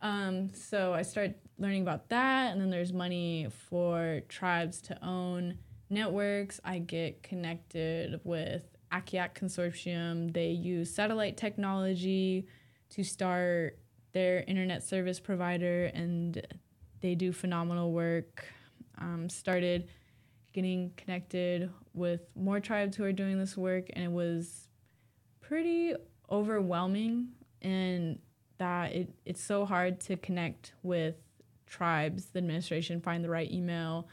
[0.00, 5.58] Um, so I start learning about that, and then there's money for tribes to own
[5.90, 6.60] networks.
[6.64, 10.32] I get connected with Akiak Consortium.
[10.32, 12.46] They use satellite technology
[12.90, 13.78] to start
[14.12, 16.46] their internet service provider, and
[17.00, 18.46] they do phenomenal work.
[18.98, 19.88] Um, started
[20.52, 24.68] getting connected with more tribes who are doing this work, and it was
[25.40, 25.94] pretty
[26.30, 27.28] overwhelming.
[27.62, 28.18] And
[28.58, 31.16] that it, it's so hard to connect with
[31.66, 34.08] tribes, the administration, find the right email,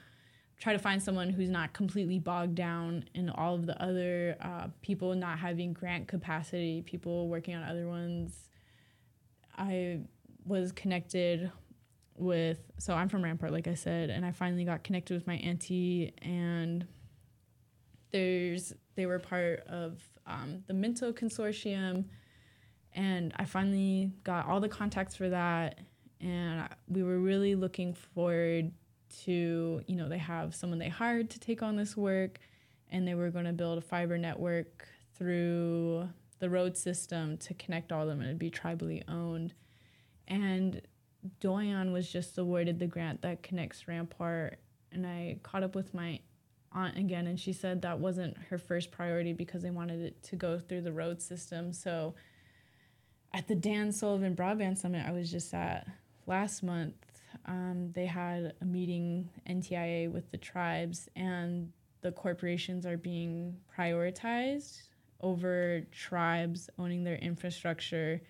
[0.60, 4.68] try to find someone who's not completely bogged down in all of the other uh,
[4.82, 8.50] people not having grant capacity, people working on other ones,
[9.58, 10.02] I
[10.46, 11.52] was connected
[12.18, 15.36] with so I'm from Rampart, like I said, and I finally got connected with my
[15.36, 16.86] auntie, and
[18.12, 22.06] there's they were part of um, the Minto consortium,
[22.96, 25.80] and I finally got all the contacts for that,
[26.20, 28.72] and we were really looking forward
[29.24, 32.40] to you know they have someone they hired to take on this work,
[32.90, 34.88] and they were going to build a fiber network
[35.18, 39.54] through the road system to connect all of them and it'd be tribally owned.
[40.28, 40.82] And
[41.40, 44.60] Doyon was just awarded the grant that connects Rampart.
[44.92, 46.20] And I caught up with my
[46.72, 50.36] aunt again, and she said that wasn't her first priority because they wanted it to
[50.36, 51.74] go through the road system.
[51.74, 52.16] So
[53.36, 55.86] at the Dan Sullivan Broadband Summit, I was just at
[56.26, 56.96] last month,
[57.46, 61.70] um, they had a meeting, NTIA, with the tribes, and
[62.00, 64.84] the corporations are being prioritized
[65.20, 68.22] over tribes owning their infrastructure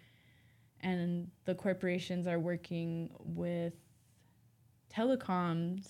[0.82, 3.74] and the corporations are working with
[4.94, 5.88] telecoms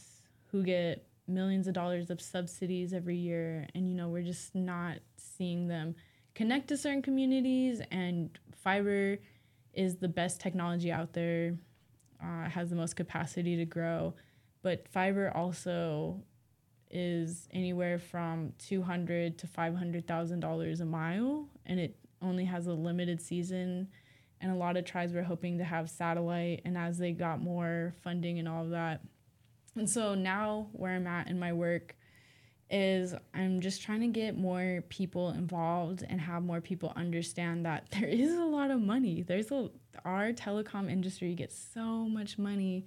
[0.52, 4.98] who get millions of dollars of subsidies every year and you know we're just not
[5.18, 5.94] seeing them
[6.36, 9.18] connect to certain communities and fiber
[9.74, 11.56] is the best technology out there
[12.22, 14.14] uh, has the most capacity to grow.
[14.62, 16.22] But fiber also
[16.92, 23.22] is anywhere from 200 to 500,000 dollars a mile and it only has a limited
[23.22, 23.88] season.
[24.42, 27.96] And a lot of tribes were hoping to have satellite and as they got more
[28.04, 29.02] funding and all of that.
[29.76, 31.96] And so now where i'm at in my work
[32.76, 37.90] is i'm just trying to get more people involved and have more people understand that
[37.92, 39.70] there is a lot of money there's a
[40.04, 42.86] our telecom industry gets so much money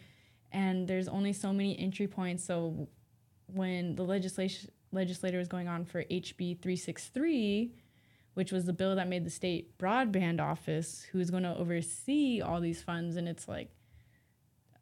[0.52, 2.86] and there's only so many entry points so
[3.46, 7.72] when the legislation legislator was going on for hb 363
[8.38, 12.60] which was the bill that made the state broadband office, who's going to oversee all
[12.60, 13.16] these funds.
[13.16, 13.68] And it's like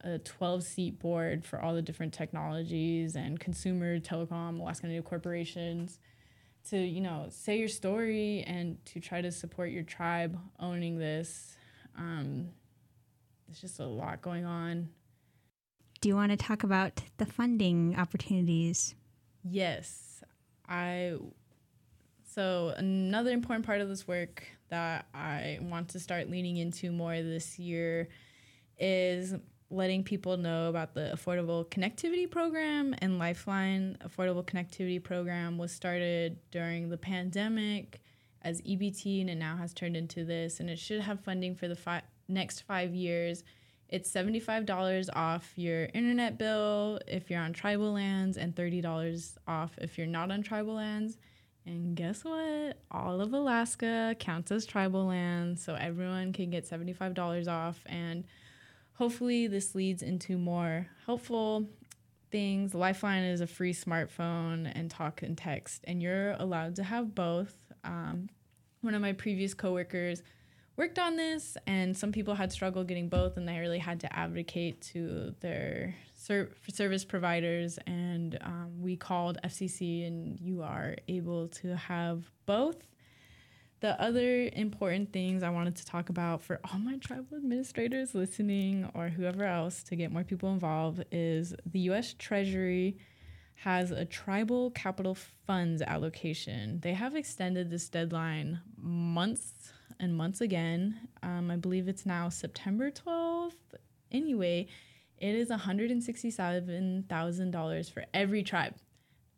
[0.03, 5.99] a 12 seat board for all the different technologies and consumer telecom, Alaska Native corporations
[6.71, 11.57] to, you know, say your story and to try to support your tribe owning this.
[11.97, 12.49] Um,
[13.47, 14.89] there's just a lot going on.
[16.01, 18.95] Do you want to talk about the funding opportunities?
[19.43, 20.23] Yes.
[20.69, 21.15] I
[22.37, 27.15] so, another important part of this work that I want to start leaning into more
[27.15, 28.09] this year
[28.79, 29.35] is
[29.71, 36.39] letting people know about the Affordable Connectivity Program and Lifeline Affordable Connectivity Program was started
[36.51, 38.01] during the pandemic
[38.43, 41.67] as EBB and it now has turned into this and it should have funding for
[41.67, 43.43] the fi- next 5 years.
[43.89, 49.99] It's $75 off your internet bill if you're on tribal lands and $30 off if
[49.99, 51.19] you're not on tribal lands.
[51.67, 52.79] And guess what?
[52.93, 57.81] All of Alaska counts as tribal land, so everyone can get $75 off.
[57.87, 58.23] And
[58.97, 61.67] hopefully, this leads into more helpful
[62.31, 62.75] things.
[62.75, 67.55] Lifeline is a free smartphone and talk and text, and you're allowed to have both.
[67.85, 68.29] Um,
[68.81, 70.23] one of my previous coworkers
[70.77, 74.17] worked on this, and some people had struggled getting both, and they really had to
[74.17, 81.49] advocate to their ser- service providers, and um, we called FCC, and you are able
[81.49, 82.77] to have both.
[83.87, 88.91] The other important things I wanted to talk about for all my tribal administrators listening
[88.95, 92.99] or whoever else to get more people involved is the US Treasury
[93.55, 96.81] has a tribal capital funds allocation.
[96.81, 99.71] They have extended this deadline months
[100.01, 101.09] and months again.
[101.23, 103.53] Um, I believe it's now September 12th.
[104.11, 104.67] Anyway,
[105.19, 108.75] it is $167,000 for every tribe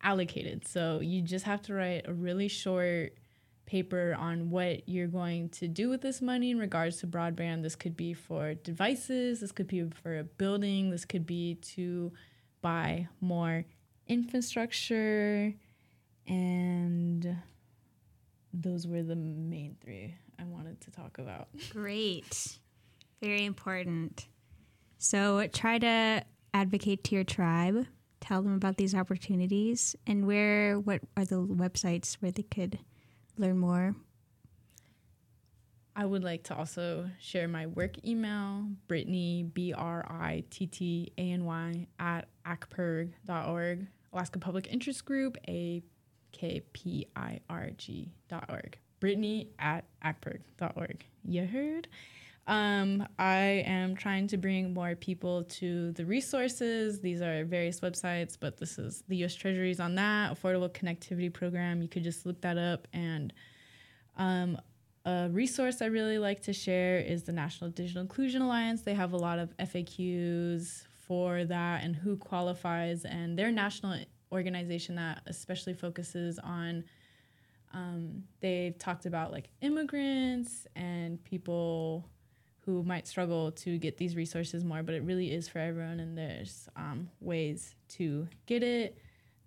[0.01, 0.67] allocated.
[0.67, 3.13] So you just have to write a really short
[3.69, 7.61] paper on what you're going to do with this money in regards to broadband.
[7.61, 12.11] This could be for devices, this could be for a building, this could be to
[12.61, 13.65] buy more
[14.07, 15.53] infrastructure,
[16.27, 17.37] and
[18.51, 21.49] those were the main three I wanted to talk about.
[21.71, 22.57] Great.
[23.21, 24.27] Very important.
[24.97, 26.23] So try to
[26.55, 27.85] advocate to your tribe,
[28.19, 32.79] tell them about these opportunities, and where, what are the websites where they could
[33.39, 33.95] learn more?
[35.95, 41.11] I would like to also share my work email, Brittany, B R I T T
[41.17, 45.81] A N Y, at akpirg.org, Alaska Public Interest Group, A
[46.31, 48.77] K P I R G.org.
[48.99, 51.05] Brittany at akpirg.org.
[51.23, 51.87] You heard?
[52.49, 56.99] Um, I am trying to bring more people to the resources.
[56.99, 59.35] These are various websites, but this is the U.S.
[59.35, 61.83] Treasury's on that Affordable Connectivity Program.
[61.83, 62.87] You could just look that up.
[62.91, 63.31] And
[64.17, 64.57] um,
[65.05, 68.81] a resource I really like to share is the National Digital Inclusion Alliance.
[68.81, 73.99] They have a lot of FAQs for that and who qualifies, and their national
[74.31, 76.83] organization that especially focuses on.
[77.75, 82.09] Um, they've talked about like immigrants and people
[82.69, 86.15] who might struggle to get these resources more, but it really is for everyone, and
[86.15, 88.95] there's um, ways to get it.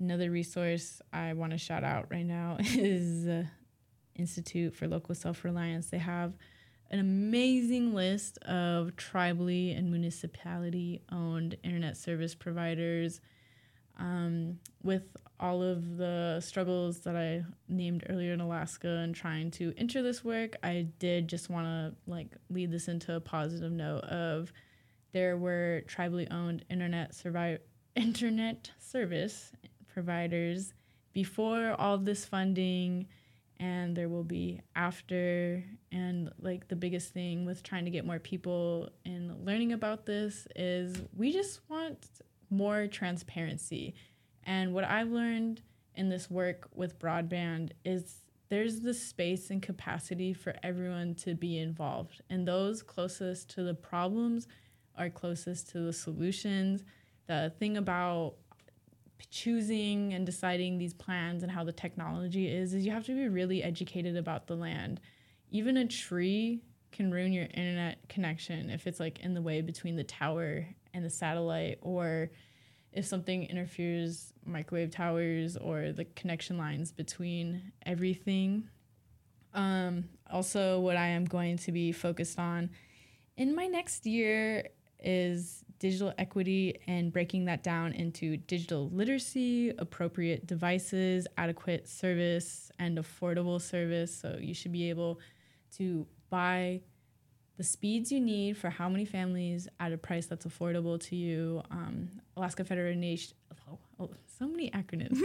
[0.00, 3.44] Another resource I want to shout out right now is uh,
[4.16, 5.86] Institute for Local Self Reliance.
[5.86, 6.32] They have
[6.90, 13.20] an amazing list of tribally and municipality owned internet service providers
[13.98, 15.04] um, with
[15.40, 20.24] all of the struggles that I named earlier in Alaska and trying to enter this
[20.24, 24.52] work, I did just want to like lead this into a positive note of
[25.12, 27.58] there were tribally owned internet survive
[27.96, 29.52] internet service
[29.92, 30.72] providers
[31.12, 33.06] before all this funding
[33.60, 35.62] and there will be after.
[35.92, 40.46] And like the biggest thing with trying to get more people in learning about this
[40.56, 41.98] is we just want
[42.52, 43.94] more transparency.
[44.44, 45.62] And what I've learned
[45.94, 51.58] in this work with broadband is there's the space and capacity for everyone to be
[51.58, 52.20] involved.
[52.28, 54.46] And those closest to the problems
[54.96, 56.84] are closest to the solutions.
[57.26, 58.34] The thing about
[59.30, 63.28] choosing and deciding these plans and how the technology is is you have to be
[63.28, 65.00] really educated about the land.
[65.50, 69.96] Even a tree can ruin your internet connection if it's like in the way between
[69.96, 72.30] the tower and the satellite or
[72.92, 78.68] if something interferes microwave towers or the connection lines between everything.
[79.54, 82.70] Um, also, what I am going to be focused on
[83.36, 84.68] in my next year
[84.98, 92.98] is digital equity and breaking that down into digital literacy, appropriate devices, adequate service, and
[92.98, 94.14] affordable service.
[94.14, 95.18] So you should be able
[95.76, 96.82] to buy
[97.62, 101.62] the speeds you need for how many families at a price that's affordable to you.
[101.70, 103.36] Um, Alaska Federation,
[103.70, 105.16] oh, oh, so many acronyms.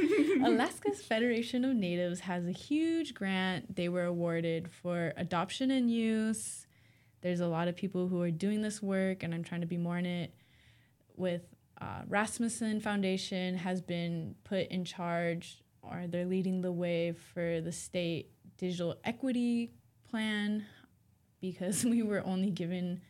[0.46, 6.68] Alaska's Federation of Natives has a huge grant they were awarded for adoption and use.
[7.22, 9.78] There's a lot of people who are doing this work, and I'm trying to be
[9.78, 10.32] more in it.
[11.16, 11.42] With
[11.82, 17.72] uh, Rasmuson Foundation has been put in charge, or they're leading the way for the
[17.72, 18.30] state
[18.60, 19.72] digital equity
[20.12, 20.68] plan
[21.52, 23.02] because we were only given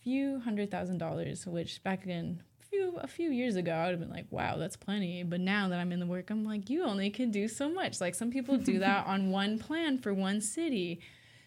[0.00, 2.42] a few hundred thousand dollars, which back in
[2.72, 5.22] few a few years ago I would have been like, wow, that's plenty.
[5.22, 8.00] But now that I'm in the work, I'm like, you only can do so much.
[8.00, 11.00] Like some people do that on one plan for one city.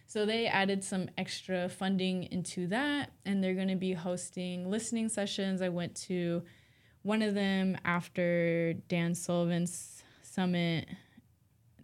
[0.08, 5.10] So they added some extra funding into that, and they're going to be hosting listening
[5.10, 5.64] sessions.
[5.64, 6.44] I went to
[7.02, 10.88] one of them after Dan Sullivan's summit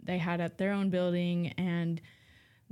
[0.04, 2.00] they had at their own building, and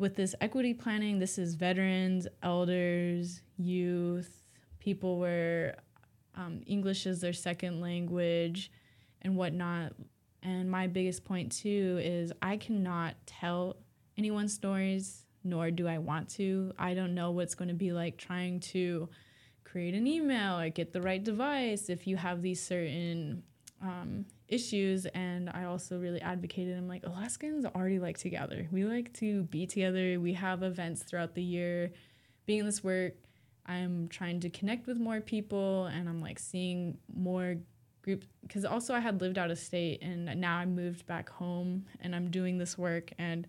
[0.00, 4.46] with this equity planning, this is veterans, elders, youth,
[4.78, 5.76] people where
[6.34, 8.72] um, English is their second language
[9.20, 9.92] and whatnot.
[10.42, 13.76] And my biggest point too is I cannot tell
[14.16, 16.72] anyone's stories, nor do I want to.
[16.78, 19.06] I don't know what's going to be like trying to
[19.64, 23.42] create an email or get the right device if you have these certain
[23.82, 29.12] um, issues and i also really advocated i'm like alaskans already like together we like
[29.12, 31.92] to be together we have events throughout the year
[32.46, 33.14] being in this work
[33.66, 37.56] i'm trying to connect with more people and i'm like seeing more
[38.02, 41.86] groups because also i had lived out of state and now i moved back home
[42.00, 43.46] and i'm doing this work and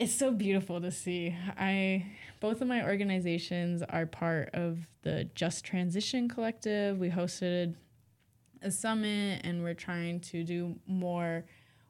[0.00, 1.36] it's so beautiful to see.
[1.58, 2.06] I
[2.40, 6.98] both of my organizations are part of the Just Transition Collective.
[6.98, 7.74] We hosted
[8.62, 11.44] a summit and we're trying to do more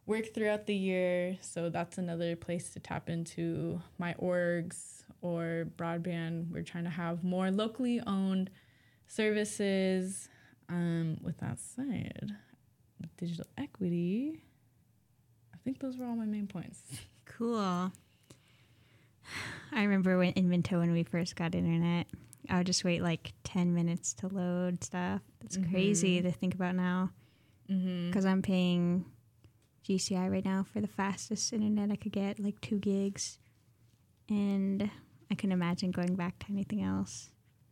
[0.07, 1.39] work throughout the year.
[1.41, 6.51] So that's another place to tap into my orgs or broadband.
[6.51, 8.51] We're trying to have more locally owned
[9.07, 10.29] services.
[10.69, 12.37] Um, with that said,
[13.17, 14.41] digital equity,
[15.53, 16.83] I think those were all my main points.
[17.39, 17.93] Cool.
[19.73, 22.07] I remember when in Minto when we first got internet,
[22.51, 25.23] I would just wait like 10 minutes to load stuff.
[25.41, 25.71] That's mm-hmm.
[25.71, 27.11] crazy to think about now.
[27.67, 28.29] Because mm-hmm.
[28.29, 29.05] I'm paying
[29.89, 33.39] GCI right now for the fastest internet I could get, like two gigs.
[34.29, 34.91] And
[35.31, 37.31] I can imagine going back to anything else.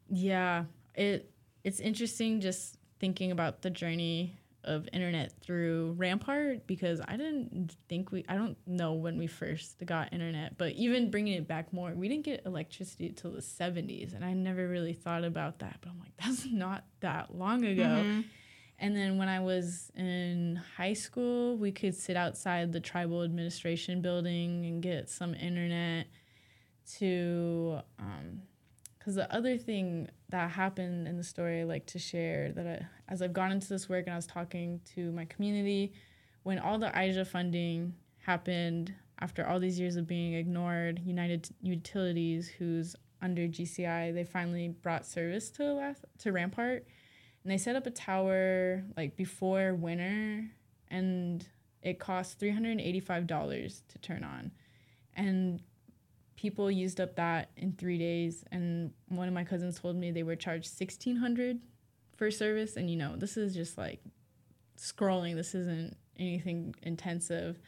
[0.09, 0.65] Yeah.
[0.95, 1.31] It
[1.65, 8.11] it's interesting just thinking about the journey of internet through Rampart because I didn't think
[8.11, 11.93] we I don't know when we first got internet, but even bringing it back more,
[11.95, 15.91] we didn't get electricity till the 70s and I never really thought about that, but
[15.91, 17.83] I'm like that's not that long ago.
[17.83, 18.21] Mm-hmm.
[18.81, 24.01] And then when I was in high school, we could sit outside the tribal administration
[24.03, 26.07] building and get some internet
[26.99, 28.43] to um,
[29.09, 32.87] because the other thing that happened in the story I like to share that I,
[33.11, 35.95] as I've gone into this work and I was talking to my community,
[36.43, 42.49] when all the IJA funding happened after all these years of being ignored, United Utilities,
[42.51, 46.87] who's under GCI, they finally brought service to to Rampart,
[47.43, 50.45] and they set up a tower like before winter,
[50.89, 51.49] and
[51.81, 54.51] it cost three hundred and eighty five dollars to turn on,
[55.17, 55.63] and
[56.39, 60.23] people used up that in three days and one of my cousins told me they
[60.23, 61.59] were charged 1600
[62.17, 64.01] for service and you know this is just like
[64.79, 65.35] scrolling.
[65.35, 67.59] This isn't anything intensive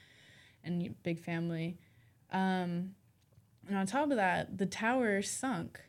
[0.62, 1.78] and big family.
[2.30, 2.94] Um,
[3.66, 5.80] and on top of that the tower sunk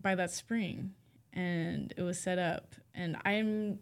[0.00, 0.94] by that spring
[1.34, 3.78] and it was set up and i'm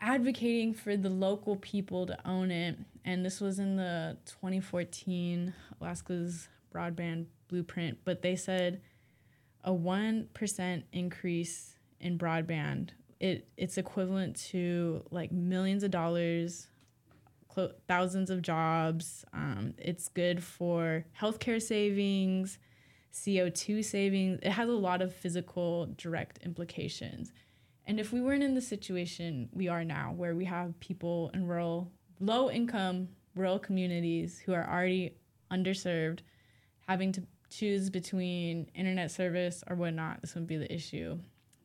[0.00, 2.78] advocating for the local people to own it.
[3.04, 8.80] And this was in the 2014 Alaska's broadband blueprint, but they said
[9.62, 12.90] a 1% increase in broadband
[13.20, 16.68] it it's equivalent to like millions of dollars
[17.86, 19.24] thousands of jobs.
[19.32, 22.58] Um, it's good for healthcare savings
[23.12, 24.40] co2 savings.
[24.42, 27.32] It has a lot of physical direct implications
[27.86, 31.46] and if we weren't in the situation we are now where we have people in
[31.46, 35.14] rural low income rural communities who are already
[35.50, 36.20] underserved
[36.86, 41.18] having to choose between internet service or whatnot, this wouldn't be the issue.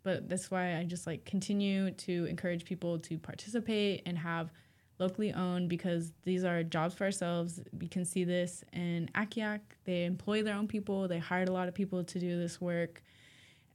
[0.03, 4.51] But that's why I just like continue to encourage people to participate and have
[4.97, 7.59] locally owned because these are jobs for ourselves.
[7.77, 9.61] We can see this in Akiak.
[9.85, 13.03] They employ their own people, they hired a lot of people to do this work,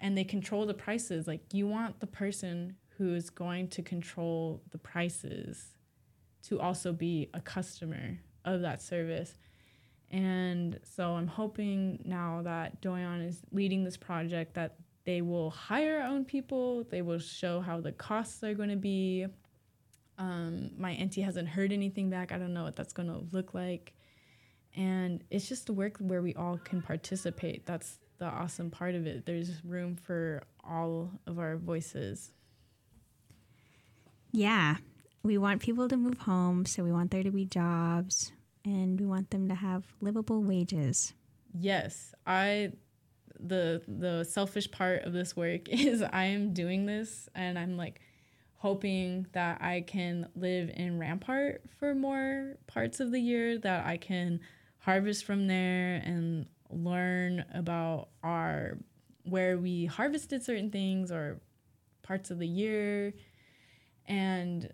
[0.00, 1.26] and they control the prices.
[1.26, 5.76] Like, you want the person who's going to control the prices
[6.44, 9.34] to also be a customer of that service.
[10.10, 16.00] And so I'm hoping now that Doyon is leading this project that they will hire
[16.00, 19.26] our own people, they will show how the costs are going to be.
[20.16, 22.30] Um, my auntie hasn't heard anything back.
[22.32, 23.92] I don't know what that's going to look like.
[24.76, 27.66] And it's just a work where we all can participate.
[27.66, 29.26] That's the awesome part of it.
[29.26, 32.32] There's room for all of our voices.
[34.32, 34.76] Yeah.
[35.22, 38.32] We want people to move home, so we want there to be jobs
[38.64, 41.14] and we want them to have livable wages.
[41.58, 42.72] Yes, I
[43.38, 48.00] the the selfish part of this work is I am doing this and I'm like
[48.56, 53.98] hoping that I can live in Rampart for more parts of the year that I
[53.98, 54.40] can
[54.78, 58.78] harvest from there and learn about our
[59.24, 61.40] where we harvested certain things or
[62.02, 63.14] parts of the year.
[64.06, 64.70] And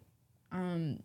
[0.51, 0.99] um,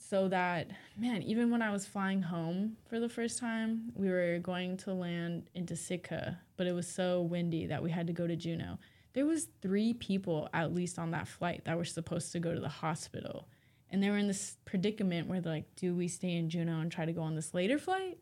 [0.00, 4.38] so that man even when i was flying home for the first time we were
[4.38, 8.26] going to land into sitka but it was so windy that we had to go
[8.26, 8.78] to juneau.
[9.14, 12.60] There was three people at least on that flight that were supposed to go to
[12.60, 13.48] the hospital.
[13.90, 16.92] And they were in this predicament where they're like do we stay in juneau and
[16.92, 18.18] try to go on this later flight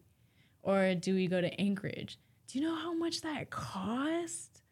[0.66, 4.62] or do we go to anchorage do you know how much that cost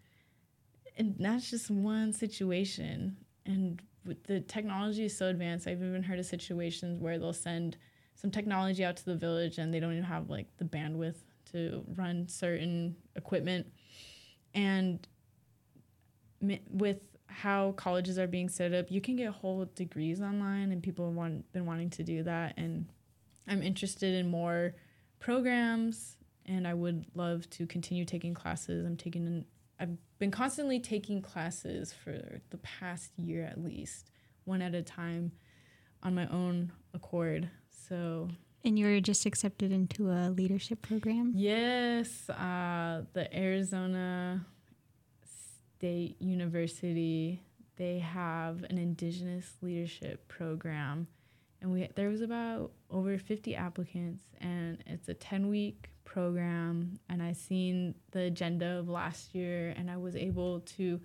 [0.97, 3.17] and that's just one situation
[3.47, 3.81] and
[4.27, 5.67] the technology is so advanced.
[5.67, 7.77] I've even heard of situations where they'll send
[8.15, 11.17] some technology out to the village and they don't even have like the bandwidth
[11.53, 13.67] to run certain equipment.
[14.55, 15.07] And
[16.71, 21.07] with how colleges are being set up, you can get whole degrees online, and people
[21.07, 22.55] have want, been wanting to do that.
[22.57, 22.87] And
[23.49, 24.75] I'm interested in more
[25.25, 28.85] programs, and I would love to continue taking classes.
[28.85, 29.47] I'm taking
[29.81, 34.11] I've been constantly taking classes for the past year at least,
[34.45, 35.33] one at a time
[36.03, 37.49] on my own accord.
[37.89, 38.29] So
[38.65, 41.33] and you were just accepted into a leadership program?
[41.35, 44.45] Yes, uh, the Arizona
[45.79, 47.41] State University,
[47.77, 51.07] they have an indigenous leadership program.
[51.65, 57.23] And we there was about over 50 applicants and it's a 10 week program and
[57.23, 61.01] I seen the agenda of last year and I was able to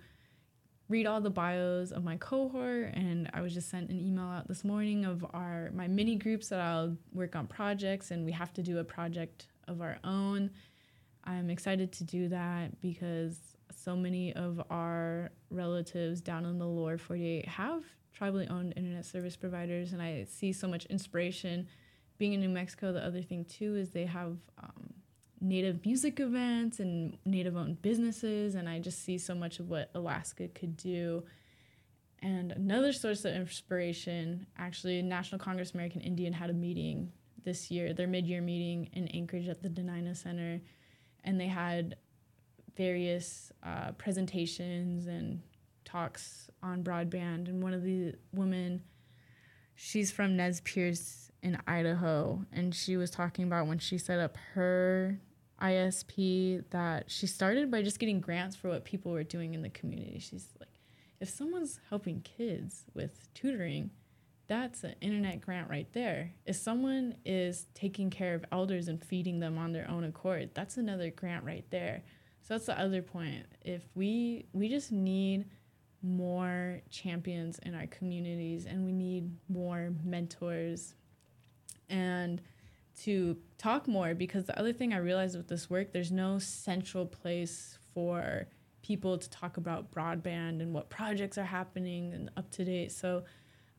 [0.90, 4.48] read all the bios of my cohort and I was just sent an email out
[4.48, 8.52] this morning of our my mini groups that I'll work on projects and we have
[8.52, 10.50] to do a project of our own.
[11.24, 16.98] I'm excited to do that because so many of our relatives down in the lower
[16.98, 17.82] 48 have
[18.18, 21.68] tribally owned internet service providers and I see so much inspiration
[22.20, 24.92] being in New Mexico, the other thing too is they have um,
[25.40, 29.90] native music events and native owned businesses, and I just see so much of what
[29.94, 31.24] Alaska could do.
[32.22, 37.10] And another source of inspiration, actually, National Congress American Indian had a meeting
[37.42, 40.60] this year, their mid year meeting in Anchorage at the Dena'ina Center,
[41.24, 41.96] and they had
[42.76, 45.40] various uh, presentations and
[45.90, 47.48] talks on broadband.
[47.48, 48.82] And one of the women,
[49.74, 54.36] she's from Nez Perce in Idaho, and she was talking about when she set up
[54.54, 55.18] her
[55.60, 59.68] ISP that she started by just getting grants for what people were doing in the
[59.68, 60.18] community.
[60.18, 60.68] She's like,
[61.20, 63.90] if someone's helping kids with tutoring,
[64.48, 66.32] that's an internet grant right there.
[66.44, 70.76] If someone is taking care of elders and feeding them on their own accord, that's
[70.76, 72.02] another grant right there.
[72.42, 73.46] So that's the other point.
[73.60, 75.44] If we we just need
[76.02, 80.94] more champions in our communities and we need more mentors
[81.88, 82.40] and
[83.02, 87.06] to talk more because the other thing I realized with this work, there's no central
[87.06, 88.46] place for
[88.82, 92.92] people to talk about broadband and what projects are happening and up to date.
[92.92, 93.24] So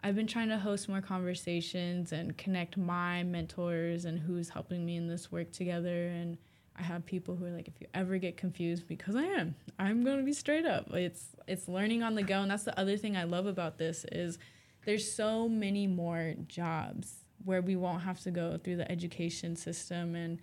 [0.03, 4.95] I've been trying to host more conversations and connect my mentors and who's helping me
[4.95, 6.07] in this work together.
[6.07, 6.38] And
[6.78, 10.03] I have people who are like, if you ever get confused, because I am, I'm
[10.03, 10.91] gonna be straight up.
[10.93, 14.05] It's it's learning on the go, and that's the other thing I love about this
[14.11, 14.39] is
[14.86, 20.15] there's so many more jobs where we won't have to go through the education system.
[20.15, 20.39] And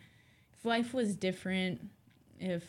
[0.52, 1.80] if life was different,
[2.38, 2.64] if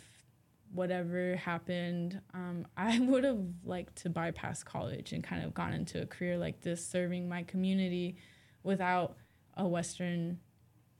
[0.73, 6.01] whatever happened, um, I would have liked to bypass college and kind of gone into
[6.01, 8.17] a career like this, serving my community
[8.63, 9.17] without
[9.55, 10.39] a Western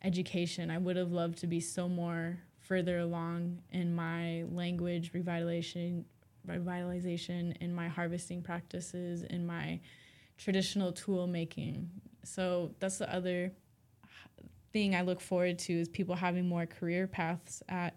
[0.03, 0.72] education.
[0.72, 2.39] I would have loved to be so more
[2.70, 6.03] further along in my language revitalization,
[6.47, 9.80] revitalization, in my harvesting practices, in my
[10.38, 11.89] traditional tool making.
[12.24, 13.51] So that's the other
[14.72, 17.95] thing I look forward to is people having more career paths at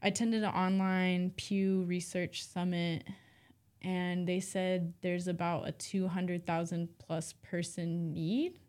[0.00, 3.04] I attended an online Pew Research Summit,
[3.80, 8.60] and they said there's about a 200,000 plus person need.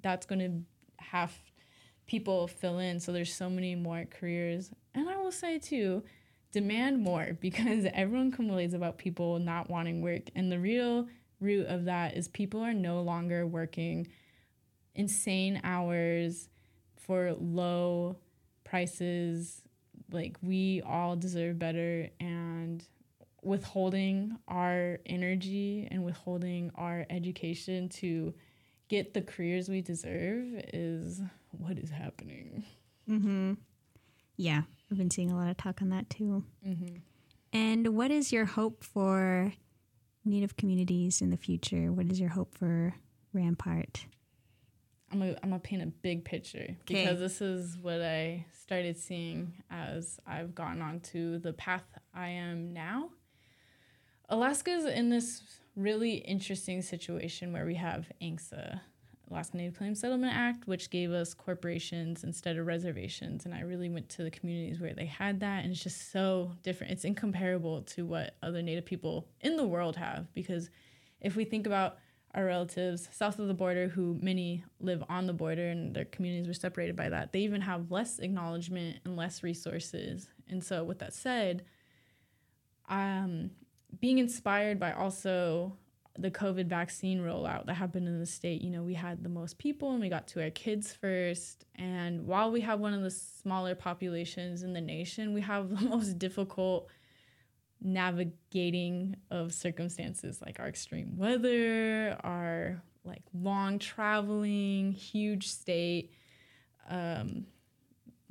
[0.00, 1.34] That's going to have
[2.06, 3.00] people fill in.
[3.00, 4.70] So there's so many more careers.
[4.94, 6.02] And I will say, too,
[6.52, 10.22] demand more because everyone complains about people not wanting work.
[10.34, 11.08] And the real
[11.40, 14.08] root of that is people are no longer working
[14.94, 16.48] insane hours
[16.96, 18.16] for low
[18.62, 19.60] prices
[20.12, 22.84] like we all deserve better and
[23.42, 28.32] withholding our energy and withholding our education to
[28.88, 31.20] get the careers we deserve is
[31.58, 32.64] what is happening.
[33.08, 33.54] Mm-hmm.
[34.36, 36.44] Yeah, I've been seeing a lot of talk on that too.
[36.66, 36.96] Mm-hmm.
[37.52, 39.52] And what is your hope for
[40.24, 41.92] Native communities in the future?
[41.92, 42.94] What is your hope for
[43.32, 44.06] Rampart?
[45.12, 47.04] I'm gonna I'm gonna paint a big picture Kay.
[47.04, 52.72] because this is what I started seeing as I've gotten onto the path I am
[52.72, 53.10] now.
[54.28, 55.42] Alaska's in this
[55.76, 58.80] really interesting situation where we have ANCSA,
[59.30, 63.44] Alaska Native Claims Settlement Act, which gave us corporations instead of reservations.
[63.44, 66.52] And I really went to the communities where they had that, and it's just so
[66.62, 66.92] different.
[66.92, 70.32] It's incomparable to what other Native people in the world have.
[70.34, 70.70] Because
[71.20, 71.98] if we think about
[72.34, 76.48] our relatives south of the border who many live on the border and their communities
[76.48, 80.98] were separated by that they even have less acknowledgement and less resources and so with
[80.98, 81.64] that said
[82.88, 83.50] um,
[84.00, 85.76] being inspired by also
[86.18, 89.58] the covid vaccine rollout that happened in the state you know we had the most
[89.58, 91.64] people and we got to our kids first.
[91.74, 95.88] And while we have one of the smaller populations in the nation we have the
[95.88, 96.88] most difficult
[97.80, 106.12] navigating of circumstances like our extreme weather, our like long traveling, huge state,
[106.88, 107.46] um,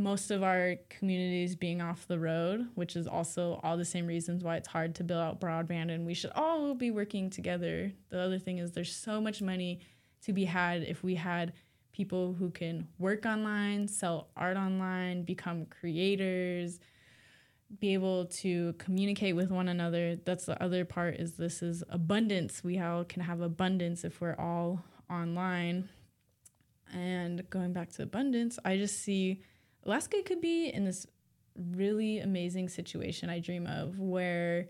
[0.03, 4.43] most of our communities being off the road, which is also all the same reasons
[4.43, 7.91] why it's hard to build out broadband and we should all be working together.
[8.09, 9.79] The other thing is there's so much money
[10.25, 11.53] to be had if we had
[11.93, 16.79] people who can work online, sell art online, become creators,
[17.79, 20.17] be able to communicate with one another.
[20.17, 22.61] That's the other part is this is abundance.
[22.61, 25.87] We all can have abundance if we're all online.
[26.93, 29.41] And going back to abundance, I just see
[29.85, 31.05] Alaska could be in this
[31.55, 34.69] really amazing situation I dream of where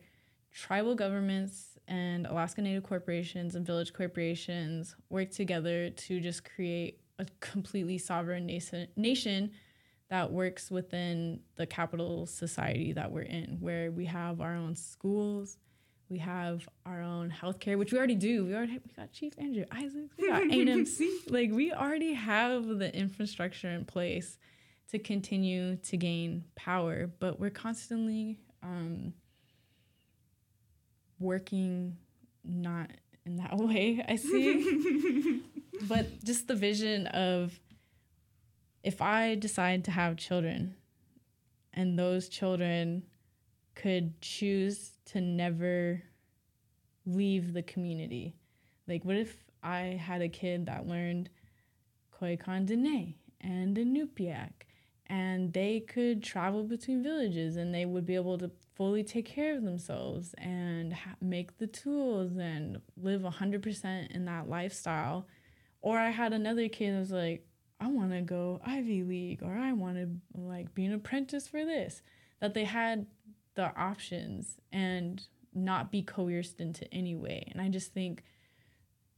[0.51, 7.26] tribal governments and Alaska Native corporations and village corporations work together to just create a
[7.39, 9.51] completely sovereign nation, nation
[10.09, 15.57] that works within the capital society that we're in, where we have our own schools,
[16.09, 18.45] we have our own healthcare, which we already do.
[18.45, 21.32] We already we got Chief Andrew Isaacs, we got ANMC.
[21.32, 24.38] like we already have the infrastructure in place
[24.92, 29.14] to continue to gain power, but we're constantly um,
[31.20, 31.98] working
[32.44, 32.92] not
[33.26, 34.04] in that way.
[34.08, 35.42] I see,
[35.88, 37.60] but just the vision of
[38.84, 40.76] if I decide to have children
[41.74, 43.04] and those children
[43.76, 46.04] could choose to never
[47.06, 48.36] leave the community,
[48.88, 51.30] like what if I had a kid that learned
[52.20, 54.52] Koyukon Dene and Inupiaq
[55.08, 59.56] and they could travel between villages and they would be able to fully take care
[59.56, 65.28] of themselves and ha- make the tools and live 100% in that lifestyle.
[65.82, 67.45] Or I had another kid that was like,
[67.80, 71.66] I want to go Ivy League or I want to like be an apprentice for
[71.66, 72.01] this.
[72.39, 73.06] That they had
[73.56, 75.22] the options and
[75.54, 77.47] not be coerced into any way.
[77.51, 78.24] And I just think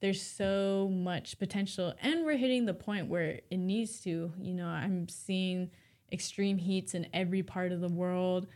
[0.02, 4.32] there's so much potential and we're hitting the point where it needs to.
[4.40, 5.72] You know, I'm seeing
[6.12, 8.48] extreme heats in every part of the world.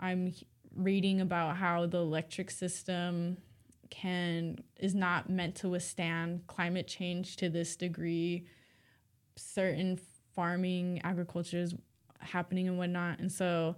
[0.00, 0.32] I'm
[0.74, 3.38] reading about how the electric system
[3.90, 8.46] can is not meant to withstand climate change to this degree.
[9.36, 9.98] Certain
[10.34, 11.74] farming, agriculture is
[12.20, 13.18] happening and whatnot.
[13.18, 13.76] And so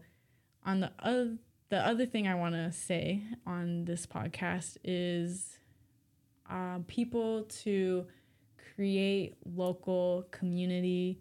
[0.65, 1.37] on the other
[1.71, 5.59] the other thing I want to say on this podcast is
[6.51, 8.07] uh, people to
[8.75, 11.21] create local community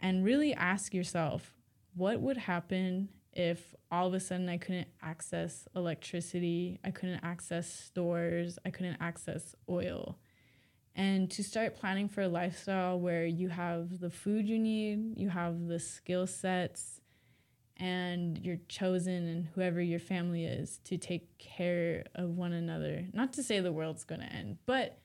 [0.00, 1.54] and really ask yourself
[1.94, 7.70] what would happen if all of a sudden I couldn't access electricity, I couldn't access
[7.70, 10.18] stores, I couldn't access oil.
[10.94, 15.28] And to start planning for a lifestyle where you have the food you need, you
[15.28, 17.02] have the skill sets,
[17.78, 23.06] and you're chosen and whoever your family is to take care of one another.
[23.12, 24.98] Not to say the world's going to end, but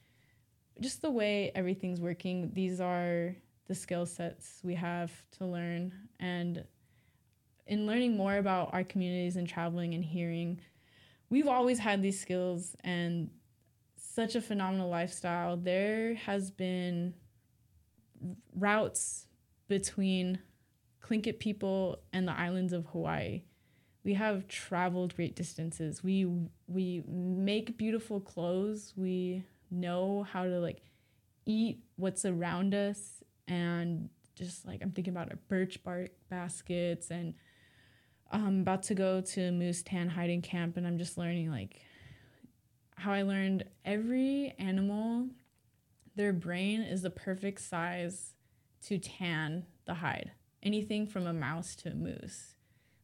[0.80, 3.36] just the way everything's working, these are
[3.68, 5.94] the skill sets we have to learn.
[6.20, 6.64] And
[7.68, 10.60] in learning more about our communities and traveling and hearing,
[11.30, 13.30] we've always had these skills and
[13.98, 15.58] such a phenomenal lifestyle.
[15.58, 17.14] There has been
[18.56, 19.28] routes
[19.68, 20.40] between
[21.04, 23.44] Tlingit people and the islands of Hawaii.
[24.04, 26.04] We have traveled great distances.
[26.04, 26.26] We
[26.68, 28.94] we make beautiful clothes.
[28.96, 30.82] We know how to like
[31.46, 37.34] eat what's around us and just like I'm thinking about our birch bark baskets and
[38.32, 41.82] I'm about to go to moose tan hiding camp and I'm just learning like
[42.96, 45.28] how I learned every animal
[46.16, 48.34] their brain is the perfect size
[48.84, 50.32] to tan the hide.
[50.64, 52.56] Anything from a mouse to a moose.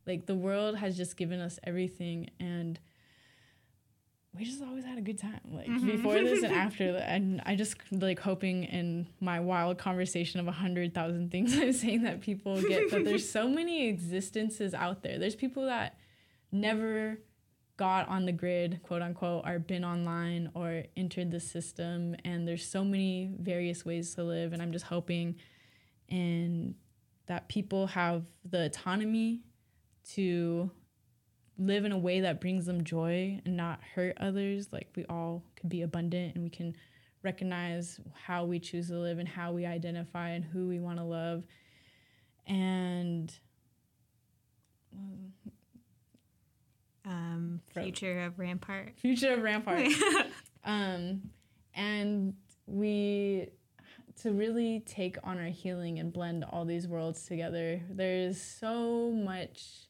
[0.05, 2.80] Like the world has just given us everything and
[4.38, 5.88] we just always had a good time like mm-hmm.
[5.88, 10.47] before this and after that and i just like hoping in my wild conversation of
[10.47, 15.01] a hundred thousand things i'm saying that people get that there's so many existences out
[15.01, 15.97] there there's people that
[16.51, 17.18] never
[17.78, 22.66] got on the grid quote unquote or been online or entered the system and there's
[22.66, 25.36] so many various ways to live and i'm just hoping
[26.10, 26.76] and
[27.28, 29.41] that people have the autonomy
[30.13, 30.71] to
[31.57, 34.69] live in a way that brings them joy and not hurt others.
[34.71, 36.75] Like we all could be abundant and we can
[37.23, 41.03] recognize how we choose to live and how we identify and who we want to
[41.03, 41.43] love.
[42.45, 43.34] And
[47.05, 48.93] um, future of Rampart.
[48.97, 49.88] Future of Rampart.
[50.63, 51.30] um,
[51.73, 52.34] and
[52.67, 53.49] we
[54.22, 57.82] to really take on our healing and blend all these worlds together.
[57.89, 59.88] There's so much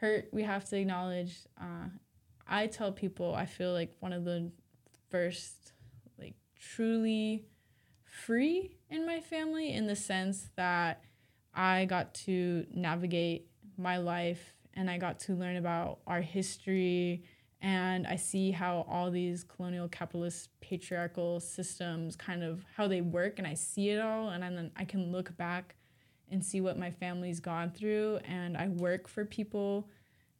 [0.00, 1.36] hurt we have to acknowledge.
[1.60, 1.88] Uh,
[2.48, 4.50] I tell people I feel like one of the
[5.10, 5.72] first,
[6.18, 7.46] like, truly
[8.04, 11.04] free in my family in the sense that
[11.54, 13.46] I got to navigate
[13.76, 17.24] my life and I got to learn about our history
[17.62, 23.38] and I see how all these colonial capitalist patriarchal systems kind of how they work
[23.38, 25.76] and I see it all and then I can look back
[26.30, 29.88] and see what my family's gone through and I work for people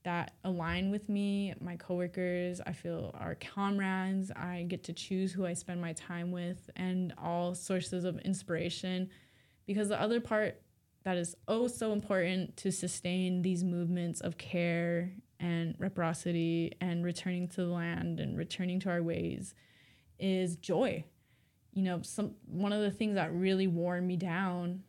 [0.04, 4.32] that align with me, my coworkers, I feel are comrades.
[4.34, 9.10] I get to choose who I spend my time with and all sources of inspiration
[9.64, 10.60] because the other part
[11.04, 15.12] that is oh so important to sustain these movements of care
[15.42, 19.54] and reciprocity and returning to the land and returning to our ways
[20.18, 21.04] is joy.
[21.74, 24.84] You know, some one of the things that really wore me down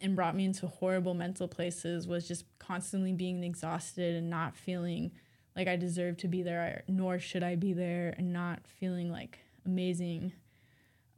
[0.00, 5.12] and brought me into horrible mental places was just constantly being exhausted and not feeling
[5.54, 9.38] like I deserve to be there, nor should I be there, and not feeling like
[9.64, 10.32] amazing.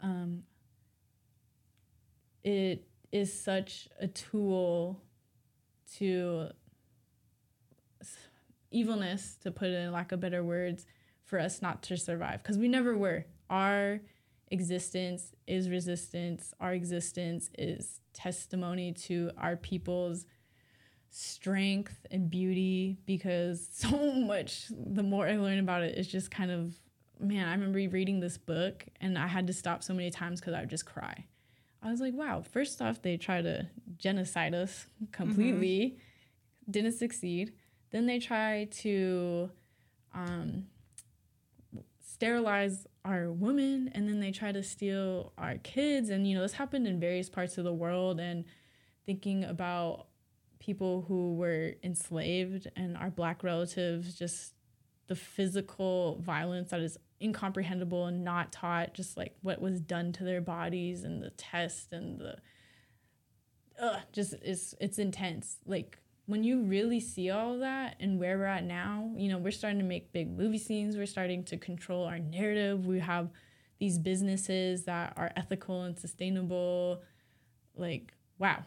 [0.02, 0.44] Um,
[2.42, 5.02] it is such a tool
[5.96, 6.50] to
[8.70, 10.86] evilness, to put it in a lack of better words,
[11.24, 13.24] for us not to survive because we never were.
[13.48, 14.00] Our
[14.50, 16.52] existence is resistance.
[16.60, 20.26] Our existence is testimony to our people's
[21.10, 26.50] strength and beauty because so much the more I learn about it, it's just kind
[26.50, 26.74] of
[27.20, 30.54] man, I remember reading this book and I had to stop so many times because
[30.54, 31.26] I would just cry.
[31.82, 33.66] I was like, wow, first off, they try to
[33.96, 36.70] genocide us completely, mm-hmm.
[36.70, 37.52] didn't succeed.
[37.90, 39.50] Then they try to
[40.14, 40.66] um,
[42.04, 46.10] sterilize our women, and then they try to steal our kids.
[46.10, 48.20] And, you know, this happened in various parts of the world.
[48.20, 48.44] And
[49.06, 50.06] thinking about
[50.58, 54.54] people who were enslaved and our black relatives, just
[55.08, 60.24] the physical violence that is incomprehensible and not taught, just like what was done to
[60.24, 62.36] their bodies and the test and the,
[63.80, 65.56] ugh, just it's it's intense.
[65.66, 65.98] Like
[66.30, 69.80] when you really see all that and where we're at now, you know, we're starting
[69.80, 70.96] to make big movie scenes.
[70.96, 72.86] We're starting to control our narrative.
[72.86, 73.30] We have
[73.80, 77.02] these businesses that are ethical and sustainable.
[77.74, 78.62] Like, wow.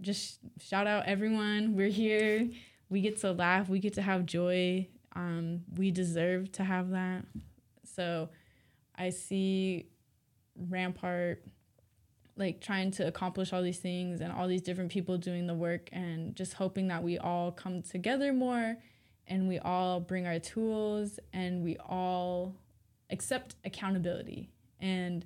[0.00, 1.76] Just shout out everyone.
[1.76, 2.48] We're here.
[2.88, 3.68] We get to laugh.
[3.68, 4.88] We get to have joy.
[5.14, 7.26] Um, we deserve to have that.
[7.84, 8.30] So
[8.96, 9.90] I see
[10.56, 11.44] Rampart
[12.36, 15.88] like trying to accomplish all these things and all these different people doing the work
[15.92, 18.76] and just hoping that we all come together more
[19.26, 22.54] and we all bring our tools and we all
[23.10, 25.24] accept accountability and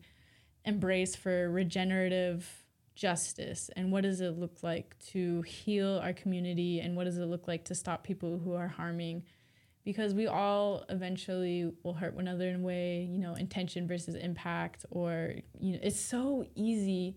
[0.64, 3.70] embrace for regenerative justice.
[3.76, 6.80] And what does it look like to heal our community?
[6.80, 9.24] And what does it look like to stop people who are harming
[9.84, 14.14] because we all eventually will hurt one another in a way, you know, intention versus
[14.14, 17.16] impact, or, you know, it's so easy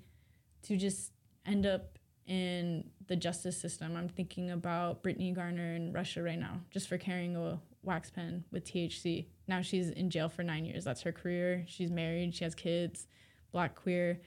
[0.63, 1.11] to just
[1.45, 3.97] end up in the justice system.
[3.97, 8.45] I'm thinking about Brittney Griner in Russia right now, just for carrying a wax pen
[8.51, 9.27] with THC.
[9.47, 10.85] Now she's in jail for nine years.
[10.85, 11.65] That's her career.
[11.67, 13.07] She's married, she has kids,
[13.51, 14.21] black, queer.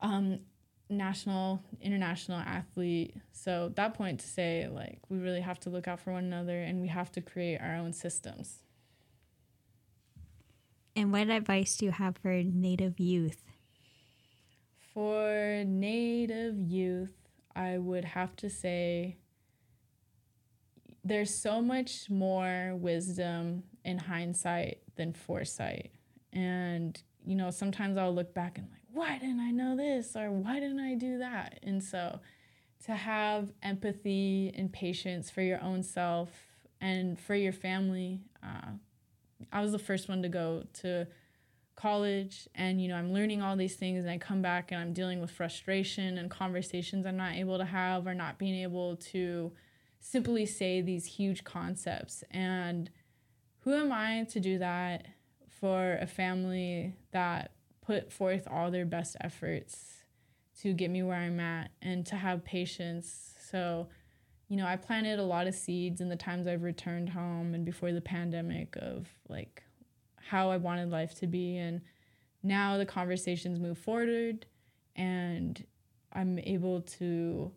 [0.00, 0.40] Um,
[0.96, 3.14] national, international athlete.
[3.32, 6.60] So that point to say like we really have to look out for one another
[6.60, 8.60] and we have to create our own systems.
[10.96, 13.42] And what advice do you have for Native youth?
[14.92, 17.16] For Native youth,
[17.56, 19.16] I would have to say
[21.02, 25.90] there's so much more wisdom in hindsight than foresight.
[26.32, 30.30] And, you know, sometimes I'll look back and like, why didn't I know this or
[30.30, 31.58] why didn't I do that?
[31.62, 32.20] And so
[32.86, 36.30] to have empathy and patience for your own self
[36.80, 38.20] and for your family.
[38.42, 38.72] Uh,
[39.52, 41.06] I was the first one to go to
[41.76, 44.92] college and you know I'm learning all these things and I come back and I'm
[44.92, 49.50] dealing with frustration and conversations I'm not able to have or not being able to
[49.98, 52.90] simply say these huge concepts and
[53.60, 55.06] who am I to do that
[55.48, 57.50] for a family that
[57.86, 59.94] put forth all their best efforts
[60.60, 63.34] to get me where I'm at and to have patience.
[63.50, 63.88] So,
[64.48, 67.64] you know, I planted a lot of seeds in the times I've returned home and
[67.64, 69.62] before the pandemic of like
[70.16, 71.56] how I wanted life to be.
[71.56, 71.80] And
[72.42, 74.46] now the conversations move forward
[74.96, 75.64] and
[76.12, 77.50] I'm able to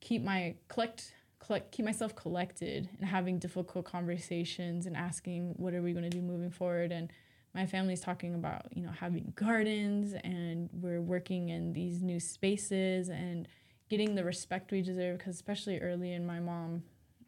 [0.00, 5.82] keep my collect collect keep myself collected and having difficult conversations and asking what are
[5.82, 7.10] we going to do moving forward and
[7.54, 13.08] my family's talking about you know having gardens and we're working in these new spaces
[13.08, 13.48] and
[13.88, 16.82] getting the respect we deserve because especially early in my mom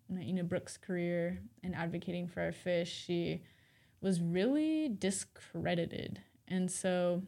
[0.09, 3.43] know brooks career and advocating for our fish she
[4.05, 6.21] was really discredited.
[6.47, 7.23] And so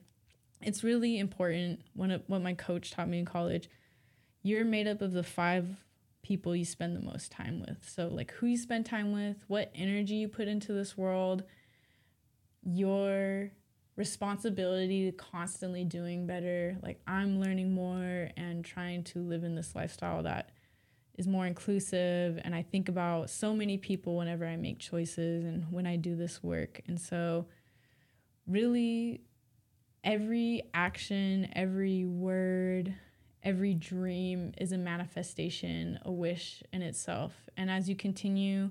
[0.61, 3.69] it's really important when it, what my coach taught me in college
[4.43, 5.67] you're made up of the five
[6.23, 7.89] people you spend the most time with.
[7.89, 11.43] So like who you spend time with what energy you put into this world
[12.67, 13.51] your
[13.97, 16.77] responsibility to constantly doing better.
[16.83, 20.51] Like I'm learning more and trying to live in this lifestyle that
[21.17, 25.65] is more inclusive and I think about so many people whenever I make choices and
[25.73, 26.83] when I do this work.
[26.87, 27.47] And so
[28.47, 29.23] really
[30.05, 32.95] every action, every word,
[33.43, 37.33] every dream is a manifestation, a wish in itself.
[37.57, 38.71] And as you continue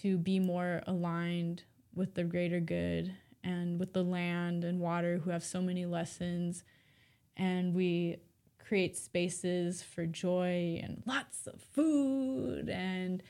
[0.00, 5.30] to be more aligned with the greater good and with the land and water who
[5.30, 6.64] have so many lessons.
[7.36, 8.16] And we
[8.58, 13.22] create spaces for joy and lots of food and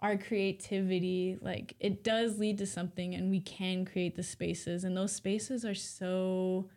[0.00, 1.36] our creativity.
[1.40, 4.82] Like it does lead to something, and we can create the spaces.
[4.84, 6.70] And those spaces are so,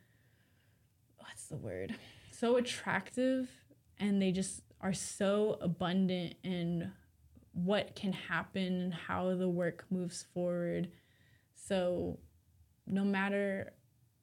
[1.17, 1.95] what's the word?
[2.31, 3.49] So attractive,
[3.97, 6.91] and they just are so abundant in
[7.53, 10.89] what can happen and how the work moves forward.
[11.55, 12.19] So
[12.87, 13.73] no matter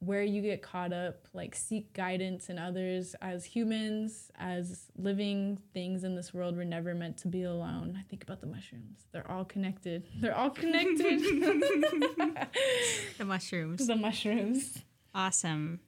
[0.00, 3.14] where you get caught up, like seek guidance in others.
[3.20, 7.96] As humans, as living things in this world, we're never meant to be alone.
[7.98, 9.00] I think about the mushrooms.
[9.12, 10.06] They're all connected.
[10.20, 11.20] They're all connected.
[13.18, 13.86] the mushrooms.
[13.86, 14.78] The mushrooms.
[15.14, 15.80] Awesome.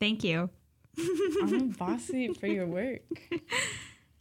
[0.00, 0.50] Thank you.
[0.98, 3.02] I'm bossy for your work.